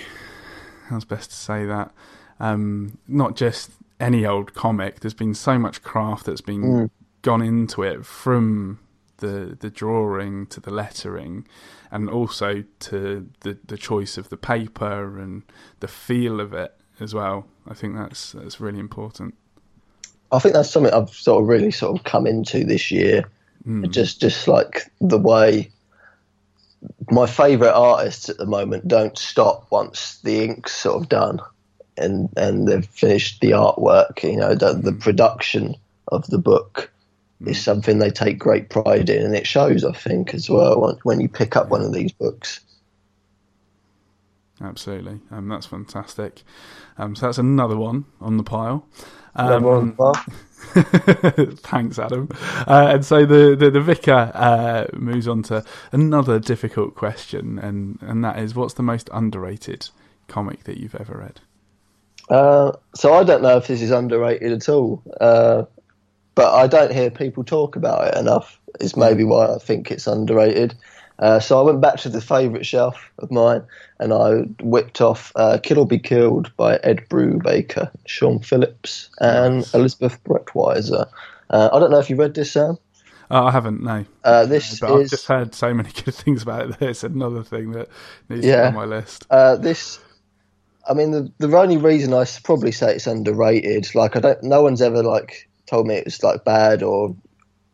[0.88, 1.92] how's best to say that
[2.40, 3.70] um, not just
[4.00, 5.00] any old comic.
[5.00, 6.90] There's been so much craft that's been Mm.
[7.24, 8.78] Gone into it from
[9.16, 11.46] the the drawing to the lettering,
[11.90, 15.42] and also to the the choice of the paper and
[15.80, 17.46] the feel of it as well.
[17.66, 19.34] I think that's that's really important.
[20.30, 23.24] I think that's something I've sort of really sort of come into this year.
[23.66, 23.90] Mm.
[23.90, 25.70] Just just like the way
[27.10, 31.40] my favourite artists at the moment don't stop once the ink's sort of done
[31.96, 34.22] and and they've finished the artwork.
[34.22, 35.76] You know, the, the production
[36.08, 36.90] of the book
[37.46, 39.84] is something they take great pride in, and it shows.
[39.84, 42.60] I think as well when, when you pick up one of these books.
[44.60, 46.42] Absolutely, um, that's fantastic.
[46.96, 48.86] Um, so that's another one on the pile.
[49.34, 50.14] Another one, Um, well,
[50.74, 52.28] Thanks, Adam.
[52.66, 57.98] Uh, and so the, the, the vicar uh, moves on to another difficult question, and,
[58.00, 59.88] and that is what's the most underrated
[60.28, 61.40] comic that you've ever read?
[62.28, 65.64] Uh, so I don't know if this is underrated at all, uh,
[66.34, 68.60] but I don't hear people talk about it enough.
[68.80, 70.74] Is maybe why I think it's underrated.
[71.20, 73.62] Uh, so I went back to the favourite shelf of mine,
[74.00, 79.64] and I whipped off uh, "Kill or Be Killed" by Ed Brubaker, Sean Phillips, and.
[79.74, 81.06] Elizabeth Breitweiser.
[81.50, 82.78] Uh, I don't know if you read this, Sam.
[83.30, 83.82] Oh, I haven't.
[83.82, 86.76] No, Uh, this but I've just heard so many good things about it.
[86.82, 87.88] It's another thing that
[88.28, 89.26] needs to be on my list.
[89.30, 89.98] Uh, this,
[90.88, 94.62] I mean, the the only reason I probably say it's underrated, like I don't, no
[94.62, 97.16] one's ever like told me it was like bad or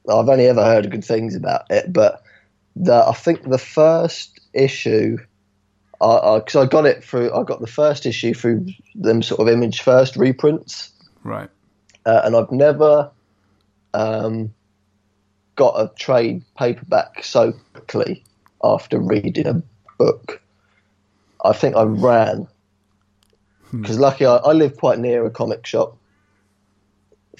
[0.09, 1.93] I've only ever heard good things about it.
[1.93, 2.23] But
[2.75, 5.19] the I think the first issue,
[5.93, 9.83] because I, got it through, I got the first issue through them sort of image
[9.83, 10.93] first reprints,
[11.25, 11.51] Right.
[12.07, 13.11] uh, and I've never
[13.93, 14.55] um,
[15.57, 18.25] got a trade paperback so quickly
[18.65, 19.63] after reading a
[19.99, 20.41] book.
[21.45, 22.49] I think I ran
[23.71, 25.97] because lucky I, I live quite near a comic shop,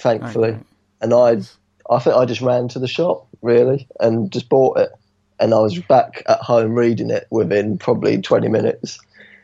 [0.01, 0.63] thankfully, Okay.
[1.01, 1.41] and I
[1.89, 4.91] I think I just ran to the shop really and just bought it,
[5.39, 8.99] and I was back at home reading it within probably twenty minutes.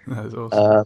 [0.07, 0.59] That was awesome.
[0.59, 0.83] Uh,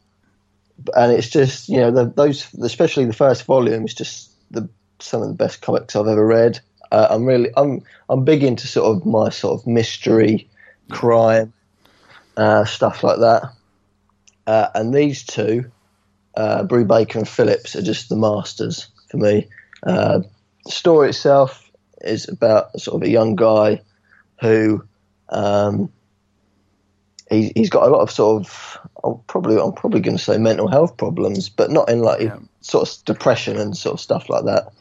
[0.95, 4.67] and it's just you know the, those especially the first volume is just the
[4.99, 6.59] some of the best comics I've ever read.
[6.91, 10.49] Uh, I'm really I'm I'm big into sort of my sort of mystery,
[10.89, 11.53] crime,
[12.35, 13.53] uh, stuff like that.
[14.47, 15.71] Uh, and these two,
[16.35, 19.47] uh, Baker and Phillips, are just the masters for me.
[19.85, 20.19] Uh,
[20.65, 21.71] the story itself
[22.01, 23.81] is about sort of a young guy
[24.39, 24.83] who
[25.29, 25.91] um,
[27.29, 30.37] he, he's got a lot of sort of I'm probably I'm probably going to say
[30.37, 32.37] mental health problems, but not in like Yeah.
[32.61, 34.71] sort of depression and sort of stuff like that.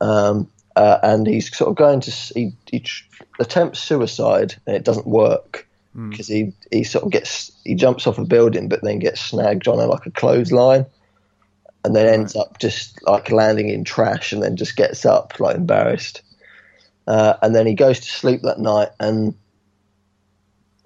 [0.00, 3.04] Um, uh, and he's sort of going to he, he tr-
[3.38, 5.66] attempts suicide and it doesn't work
[6.10, 9.66] because he he sort of gets he jumps off a building but then gets snagged
[9.66, 10.86] on a, like a clothesline
[11.84, 15.56] and then ends up just like landing in trash and then just gets up like
[15.56, 16.22] embarrassed.
[17.06, 19.34] Uh, and then he goes to sleep that night and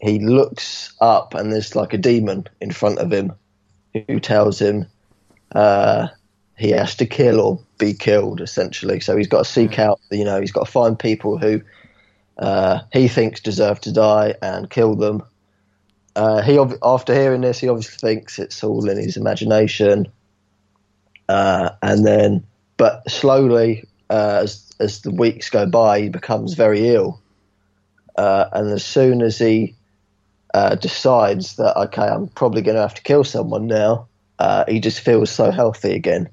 [0.01, 3.32] he looks up and there's like a demon in front of him
[3.92, 4.86] who tells him
[5.55, 6.09] uh,
[6.57, 9.01] he has to kill or be killed essentially.
[9.01, 11.62] So he's got to seek out, you know, he's got to find people who
[12.38, 15.22] uh, he thinks deserve to die and kill them.
[16.16, 20.07] Uh, he after hearing this, he obviously thinks it's all in his imagination,
[21.29, 22.45] uh, and then,
[22.77, 27.20] but slowly, uh, as as the weeks go by, he becomes very ill,
[28.16, 29.75] uh, and as soon as he
[30.53, 34.09] uh, decides that okay, I'm probably going to have to kill someone now,
[34.39, 36.29] uh, he just feels so healthy again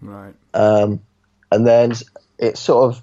[0.00, 0.34] Right.
[0.54, 1.00] um,
[1.50, 1.92] and then
[2.38, 3.02] it's sort of,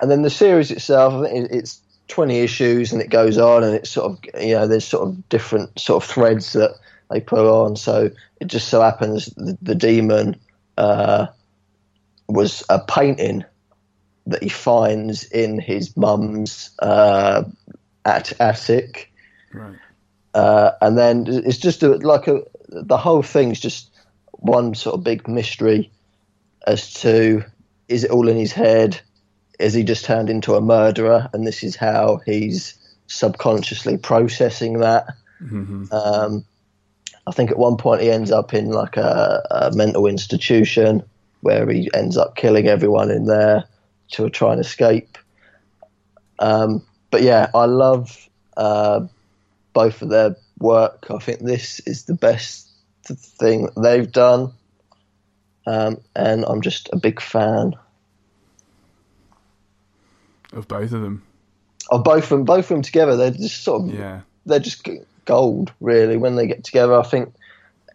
[0.00, 3.74] and then the series itself i think it's twenty issues, and it goes on, and
[3.74, 6.72] it's sort of, you know, there's sort of different sort of threads that
[7.12, 7.76] they put on.
[7.76, 8.10] So
[8.40, 10.40] it just so happens the, the demon
[10.76, 11.26] uh,
[12.28, 13.44] was a painting
[14.26, 17.44] that he finds in his mum's uh,
[18.04, 19.12] at attic
[19.52, 19.76] Right.
[20.32, 23.90] uh, and then it's just a, like a the whole thing's just
[24.32, 25.90] one sort of big mystery
[26.66, 27.44] as to
[27.88, 29.00] is it all in his head?
[29.58, 32.74] Is he just turned into a murderer, and this is how he's
[33.06, 35.06] subconsciously processing that?
[35.92, 36.44] Um,
[37.26, 41.02] I think at one point he ends up in like a, a mental institution
[41.40, 43.64] where he ends up killing everyone in there
[44.12, 45.18] to try and escape.
[46.38, 49.06] Um, but yeah, I love uh,
[49.72, 51.06] both of their work.
[51.10, 52.68] I think this is the best
[53.04, 54.52] thing they've done,
[55.66, 57.74] um, and I'm just a big fan
[60.52, 61.22] Of both of them.
[61.90, 62.44] of both of them.
[62.44, 64.20] Both of them together, they're just sort of Yeah.
[64.46, 64.88] they're just
[65.24, 66.16] gold, really.
[66.16, 67.32] When they get together, I think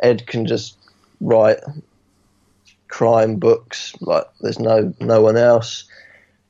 [0.01, 0.77] Ed can just
[1.19, 1.59] write
[2.87, 5.85] crime books like there's no no one else.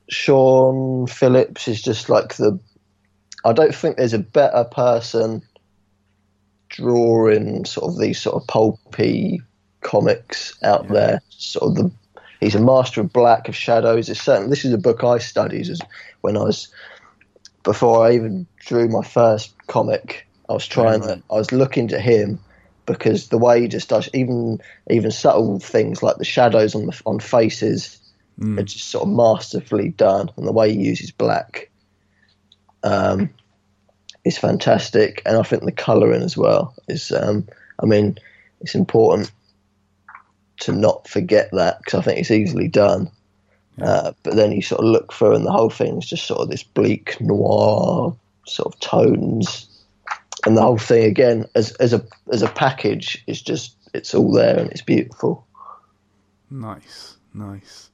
[0.08, 2.58] Sean Phillips is just like the.
[3.44, 5.42] I don't think there's a better person
[6.68, 9.40] drawing sort of these sort of pulpy
[9.80, 10.92] comics out Yeah.
[10.92, 11.22] there.
[11.30, 11.90] Sort of the.
[12.40, 14.08] He's a master of black of shadows.
[14.08, 14.48] It's certain.
[14.48, 15.80] This is a book I studied as
[16.20, 16.68] when I was
[17.64, 22.00] before I even drew my first comic, I was trying to, I was looking to
[22.00, 22.38] him
[22.86, 27.02] because the way he just does even even subtle things like the shadows on the
[27.04, 28.00] on faces
[28.58, 31.70] are just sort of masterfully done, and the way he uses black
[32.82, 33.30] um,
[34.24, 37.12] is fantastic, and I think the colouring as well is.
[37.12, 37.46] Um,
[37.80, 38.18] I mean,
[38.60, 39.30] it's important
[40.60, 43.10] to not forget that because I think it's easily done.
[43.80, 46.40] Uh, but then you sort of look through, and the whole thing is just sort
[46.40, 49.67] of this bleak noir sort of tones,
[50.46, 54.32] and the whole thing again as as a as a package is just it's all
[54.32, 55.46] there and it's beautiful.
[56.50, 57.90] Nice, nice.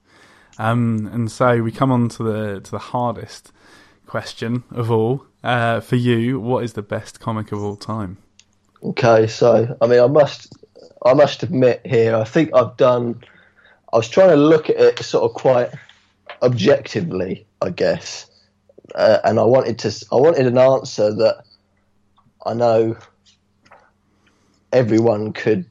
[0.58, 3.52] Um, and so we come on to the to the hardest
[4.06, 5.26] question of all.
[5.42, 8.18] Uh, for you, what is the best comic of all time?
[8.82, 10.54] Okay, so I mean, I must,
[11.04, 13.22] I must admit here, I think I've done.
[13.92, 15.70] I was trying to look at it sort of quite
[16.42, 18.26] objectively, I guess,
[18.94, 21.44] uh, and I wanted to, I wanted an answer that
[22.46, 22.96] I know
[24.72, 25.66] everyone could,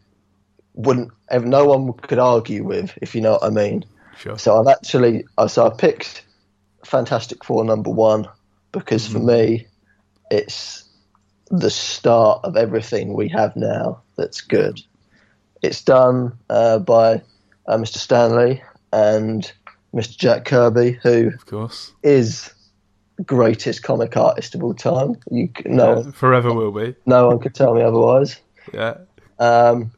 [0.73, 3.85] wouldn't, no one could argue with, if you know what I mean.
[4.17, 4.37] Sure.
[4.37, 6.25] So I've actually, so I picked
[6.85, 8.27] Fantastic Four number one
[8.71, 9.67] because for me,
[10.31, 10.83] it's
[11.49, 14.81] the start of everything we have now that's good.
[15.61, 17.21] It's done uh, by
[17.67, 17.97] uh, Mr.
[17.97, 18.61] Stan Lee
[18.91, 19.51] and
[19.93, 20.17] Mr.
[20.17, 21.91] Jack Kirby, who Of course.
[22.03, 22.52] is
[23.25, 25.15] greatest comic artist of all time.
[25.31, 26.95] You no, Yeah, forever will be.
[27.05, 28.39] no one could tell me otherwise.
[28.73, 28.97] Yeah.
[29.39, 29.91] Um,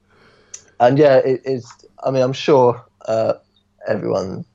[0.80, 1.71] and yeah, it, it's.
[2.03, 3.34] I mean, I'm sure uh,
[3.88, 4.45] everyone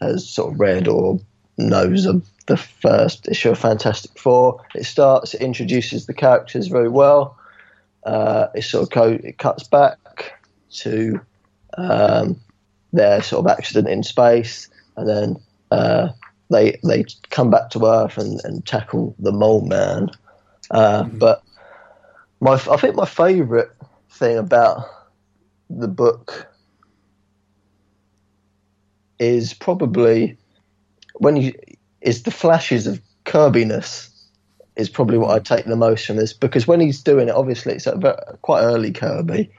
[0.00, 1.18] has sort of read or
[1.58, 4.64] knows of the first issue of Fantastic Four.
[4.74, 7.36] It starts, it introduces the characters very well.
[8.04, 10.40] Uh, it sort of co- it cuts back
[10.70, 11.20] to
[11.76, 12.40] um,
[12.92, 15.36] their sort of accident in space, and then
[15.70, 16.08] uh,
[16.50, 20.10] they they come back to Earth and, and tackle the Mole Man.
[20.70, 21.42] Uh, But
[22.40, 23.68] my I think my favourite
[24.10, 24.84] thing about
[25.70, 26.46] the book
[29.18, 30.38] is probably
[31.14, 31.52] when you
[32.00, 34.08] is the flashes of Kirbiness
[34.76, 37.74] is probably what I take the most from this because when he's doing it, obviously
[37.74, 39.50] it's a quite early Kirby,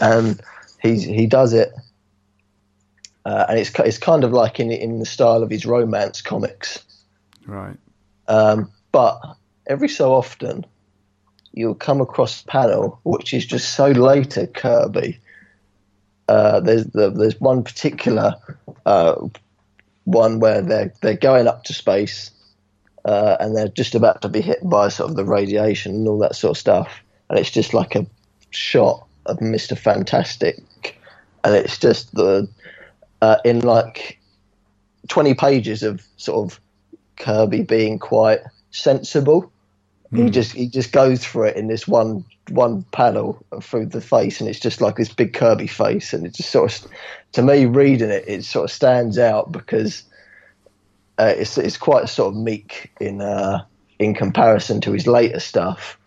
[0.00, 0.40] and
[0.80, 1.72] he's he does it,
[3.28, 6.82] uh, and it's it's kind of like in in the style of his romance comics.
[7.46, 7.76] Right.
[8.26, 9.20] Um, but
[9.66, 10.64] every so often,
[11.52, 15.20] you'll come across a panel which is just so later Kirby.
[16.26, 18.34] Uh, there's the, there's one particular
[18.86, 19.16] uh,
[20.04, 22.30] one where they're they're going up to space,
[23.04, 26.18] uh, and they're just about to be hit by sort of the radiation and all
[26.18, 28.06] that sort of stuff, and it's just like a
[28.48, 30.96] shot of Mister Fantastic,
[31.44, 32.48] and it's just the
[33.22, 34.18] uh, in like
[35.08, 36.60] twenty pages of sort of
[37.16, 38.40] Kirby being quite
[38.70, 39.50] sensible.
[40.14, 44.40] He just he just goes for it in this one one panel through the face,
[44.40, 46.90] and it's just like this big Kirby face, and it just sort of
[47.32, 50.04] to me reading it, it sort of stands out because
[51.18, 53.62] uh, it's it's quite sort of meek in uh,
[53.98, 55.98] in comparison to his later stuff.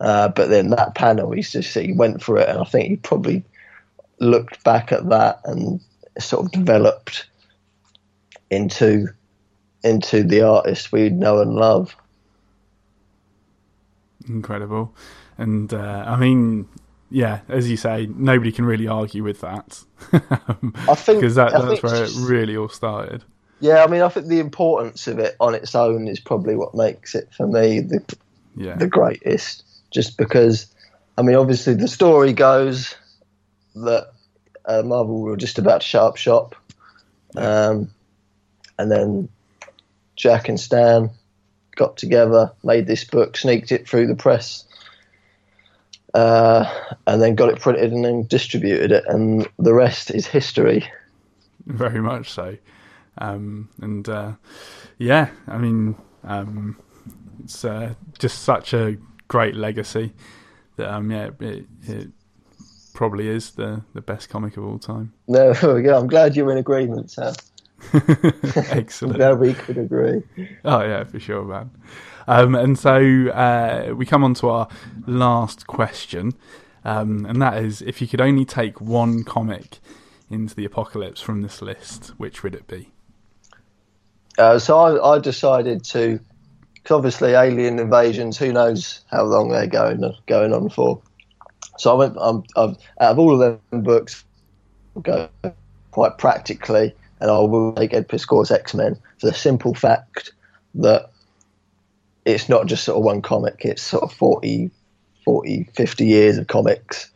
[0.00, 2.96] Uh, but then that panel, he's just he went for it, and I think he
[2.96, 3.42] probably
[4.20, 5.80] looked back at that and
[6.18, 7.26] sort of developed
[8.50, 9.06] into
[9.84, 11.94] into the artist we know and love.
[14.28, 14.94] Incredible.
[15.36, 16.68] And uh, I mean,
[17.10, 19.82] yeah, as you say, nobody can really argue with that.
[20.12, 23.24] I think because that, that's think where it really all started.
[23.60, 26.74] Yeah, I mean, I think the importance of it on its own is probably what
[26.74, 28.16] makes it for me the
[28.56, 28.76] Yeah.
[28.76, 29.64] the greatest.
[29.90, 30.66] Just because,
[31.16, 32.94] I mean, obviously the story goes
[33.74, 34.12] that
[34.68, 36.54] uh, Marvel were just about to shut up shop,
[37.36, 37.90] um,
[38.78, 39.28] and then
[40.14, 41.10] Jack and Stan
[41.74, 44.64] got together, made this book, sneaked it through the press,
[46.14, 46.70] uh,
[47.06, 50.86] and then got it printed and then distributed it, and the rest is history.
[51.66, 52.56] very much so.
[53.18, 54.32] Um, and uh,
[54.98, 56.78] yeah, I mean, um,
[57.42, 58.96] it's uh, just such a
[59.28, 60.12] great legacy
[60.76, 62.08] that um, yeah, it, it
[62.98, 65.12] probably is the the best comic of all time.
[65.28, 65.96] We go.
[65.96, 67.32] I'm glad you're in agreement, Sam.
[67.94, 69.18] Excellent.
[69.18, 70.22] glad we could agree.
[70.64, 71.70] Oh yeah, for sure, man.
[72.26, 72.96] Um, and so
[73.28, 74.68] uh, we come on to our
[75.06, 76.32] last question,
[76.84, 79.78] um, and that is: if you could only take one comic
[80.28, 82.90] into the apocalypse from this list, which would it be?
[84.38, 86.18] Uh, so I, I decided to,
[86.74, 91.00] because obviously alien invasions, who knows how long they're going going on for.
[91.78, 92.16] So I went.
[92.20, 94.24] I'm, I've, out of all of them books,
[94.96, 95.28] I'll go
[95.90, 100.32] quite practically, and I will take Ed Piskor's X Men for the simple fact
[100.74, 101.10] that
[102.24, 104.70] it's not just sort of one comic; it's sort of 40,
[105.24, 107.10] 40 50 years of comics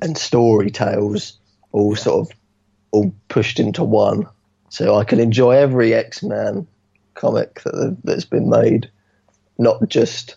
[0.00, 1.38] and story tales,
[1.72, 2.36] all sort of
[2.92, 4.26] all pushed into one
[4.70, 6.66] so I can enjoy every X Men
[7.14, 8.90] comic that that's been made,
[9.58, 10.36] not just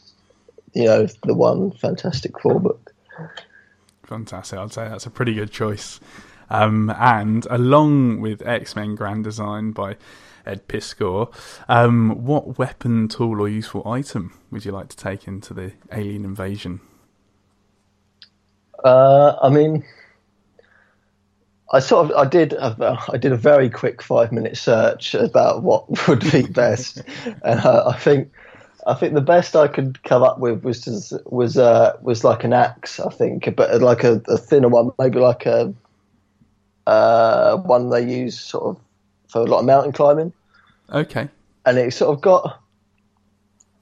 [0.74, 2.91] you know the one Fantastic Four book.
[4.04, 4.60] Fantastic.
[4.60, 6.00] I'd say that's a pretty good choice.
[6.50, 9.96] Um, and along with X Men Grand Design by
[10.46, 11.34] Ed Piskor,
[11.70, 16.26] um, what weapon, tool, or useful item would you like to take into the alien
[16.26, 16.82] invasion?
[18.84, 19.86] Uh, I mean,
[21.72, 25.64] I sort of I did a, I did a very quick five minute search about
[25.64, 27.02] what would be best,
[27.44, 28.32] and uh, I think
[28.88, 32.44] I think the best I could come up with was just, was uh, was like
[32.44, 33.00] an axe.
[33.00, 35.74] I think, but like a, a thinner one, maybe like a
[36.88, 38.82] uh, one they use sort of
[39.30, 40.34] for a lot of mountain climbing.
[40.92, 41.30] Okay.
[41.66, 42.60] And it sort of got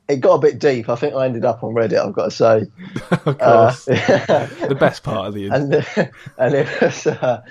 [0.10, 0.90] it got a bit deep.
[0.90, 2.04] I think I ended up on Reddit.
[2.04, 2.68] I've got to say,
[3.12, 5.98] of course, uh, the best part of the internet.
[5.98, 7.44] and and it was uh,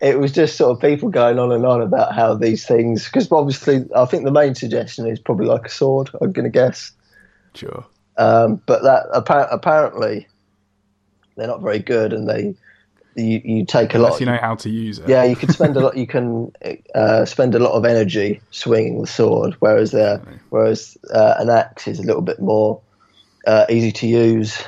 [0.00, 3.30] it was just sort of people going on and on about how these things because
[3.30, 6.10] obviously I think the main suggestion is probably like a sword.
[6.20, 6.90] I'm going to guess.
[7.54, 7.86] Sure.
[8.18, 10.26] Um, but that apparently
[11.36, 12.54] they're not very good, and they
[13.14, 14.20] you, you take a Unless lot.
[14.20, 15.08] You know how to use it.
[15.08, 15.96] Yeah, you can spend a lot.
[15.96, 16.52] You can
[16.94, 21.88] uh, spend a lot of energy swinging the sword, whereas uh, whereas uh, an axe
[21.88, 22.80] is a little bit more
[23.46, 24.62] uh, easy to use.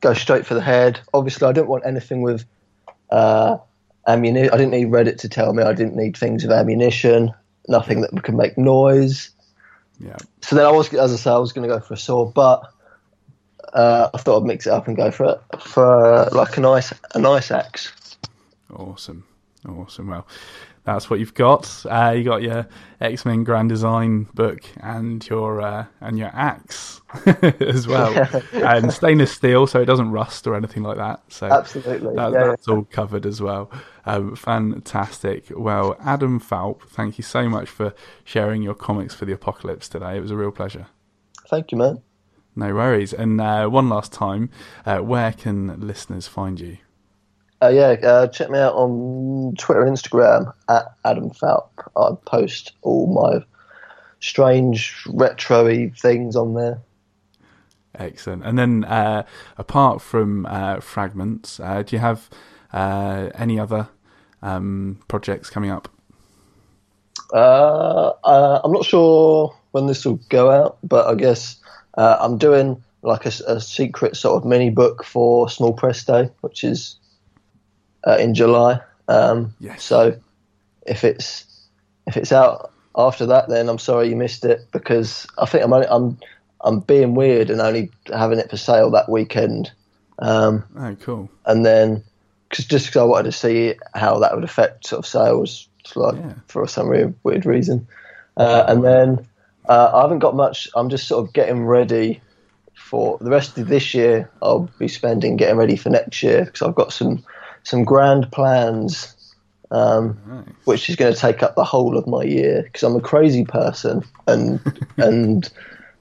[0.00, 1.00] Go straight for the head.
[1.14, 2.44] Obviously, I didn't want anything with
[3.10, 3.58] uh,
[4.06, 4.52] ammunition.
[4.52, 7.32] I didn't need Reddit to tell me I didn't need things with ammunition.
[7.68, 9.30] Nothing that could make noise.
[9.98, 10.16] Yeah.
[10.42, 12.34] So then I was, as I say, I was going to go for a sword,
[12.34, 12.70] but
[13.76, 17.18] uh, I thought I'd mix it up and go for for like a nice a
[17.18, 17.92] nice axe.
[18.74, 19.24] Awesome,
[19.68, 20.08] awesome.
[20.08, 20.26] Well,
[20.84, 21.84] that's what you've got.
[21.84, 22.66] Uh, you got your
[23.00, 27.02] X Men Grand Design book and your uh, and your axe
[27.60, 31.20] as well, and stainless steel, so it doesn't rust or anything like that.
[31.28, 33.70] So absolutely, that, yeah, that's all covered as well.
[34.06, 35.46] Um, fantastic.
[35.50, 37.92] Well, Adam Falp, thank you so much for
[38.24, 40.16] sharing your comics for the apocalypse today.
[40.16, 40.86] It was a real pleasure.
[41.50, 42.02] Thank you, man.
[42.56, 43.12] No worries.
[43.12, 44.48] And uh, one last time,
[44.86, 46.78] uh, where can listeners find you?
[47.62, 51.68] Uh, yeah, uh, check me out on Twitter and Instagram at Adam Falp.
[51.96, 53.44] I post all my
[54.20, 56.80] strange retro things on there.
[57.94, 58.44] Excellent.
[58.44, 59.24] And then, uh,
[59.56, 62.28] apart from uh, fragments, do you have
[62.72, 63.88] any other
[64.42, 65.88] um, projects coming up?
[67.32, 71.56] I'm not sure when this will go out, but I guess
[71.96, 76.30] uh, I'm doing like a, a, secret sort of mini book for Small Press Day,
[76.40, 76.98] which is
[78.06, 78.80] uh, in July.
[79.08, 79.82] Um, yes.
[79.84, 80.18] So
[80.86, 81.46] if it's
[82.06, 85.72] if it's out after that, then I'm sorry you missed it because I think I'm
[85.72, 86.18] only, I'm
[86.60, 89.72] I'm being weird and only having it for sale that weekend.
[90.18, 91.30] Um, oh, cool.
[91.44, 92.02] And then
[92.50, 96.16] cause just because I wanted to see how that would affect sort of sales, like
[96.16, 96.34] yeah.
[96.48, 97.86] for some weird, weird reason.
[98.36, 99.26] Uh, and then
[99.68, 100.68] uh, I haven't got much.
[100.74, 102.20] I'm just sort of getting ready
[102.74, 104.30] for the rest of this year.
[104.42, 107.24] I'll be spending getting ready for next year because I've got some
[107.64, 109.14] some grand plans,
[109.70, 110.44] um, nice.
[110.64, 113.44] which is going to take up the whole of my year because I'm a crazy
[113.44, 114.60] person and
[114.96, 115.50] and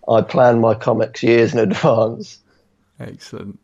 [0.07, 2.39] I plan my comics years in advance.
[2.99, 3.59] Excellent.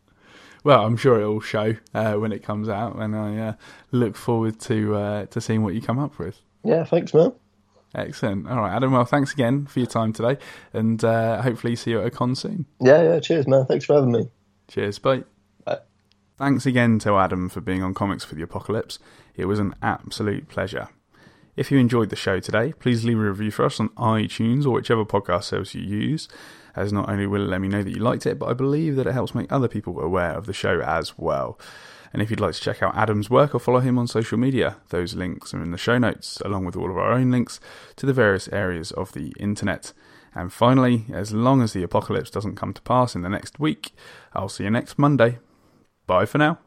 [0.64, 3.54] Well, I'm sure it'll show uh, when it comes out, and I uh,
[3.92, 6.40] look forward to uh, to seeing what you come up with.
[6.64, 7.34] Yeah, thanks, man.
[7.94, 8.48] Excellent.
[8.48, 8.94] All right, Adam.
[8.94, 10.38] Well, thanks again for your time today,
[10.74, 12.66] and uh, hopefully see you at a con soon.
[12.80, 13.20] Yeah, yeah.
[13.20, 13.66] Cheers, man.
[13.66, 14.30] Thanks for having me.
[14.68, 15.00] Cheers.
[15.00, 15.24] Bye.
[15.66, 15.80] Bye.
[16.38, 18.98] Thanks again to Adam for being on Comics for the Apocalypse.
[19.36, 20.88] It was an absolute pleasure.
[21.58, 24.72] If you enjoyed the show today, please leave a review for us on iTunes or
[24.72, 26.30] whichever podcast service you use,
[26.78, 28.96] as not only will it let me know that you liked it, but I believe
[28.96, 31.60] that it helps make other people aware of the show as well.
[32.14, 34.78] And if you'd like to check out Adam's work or follow him on social media,
[34.90, 37.60] those links are in the show notes, along with all of our own links
[37.96, 39.94] to the various areas of the internet.
[40.34, 43.94] And finally, as long as the apocalypse doesn't come to pass in the next week,
[44.34, 45.40] I'll see you next Monday.
[46.08, 46.60] Bye for now.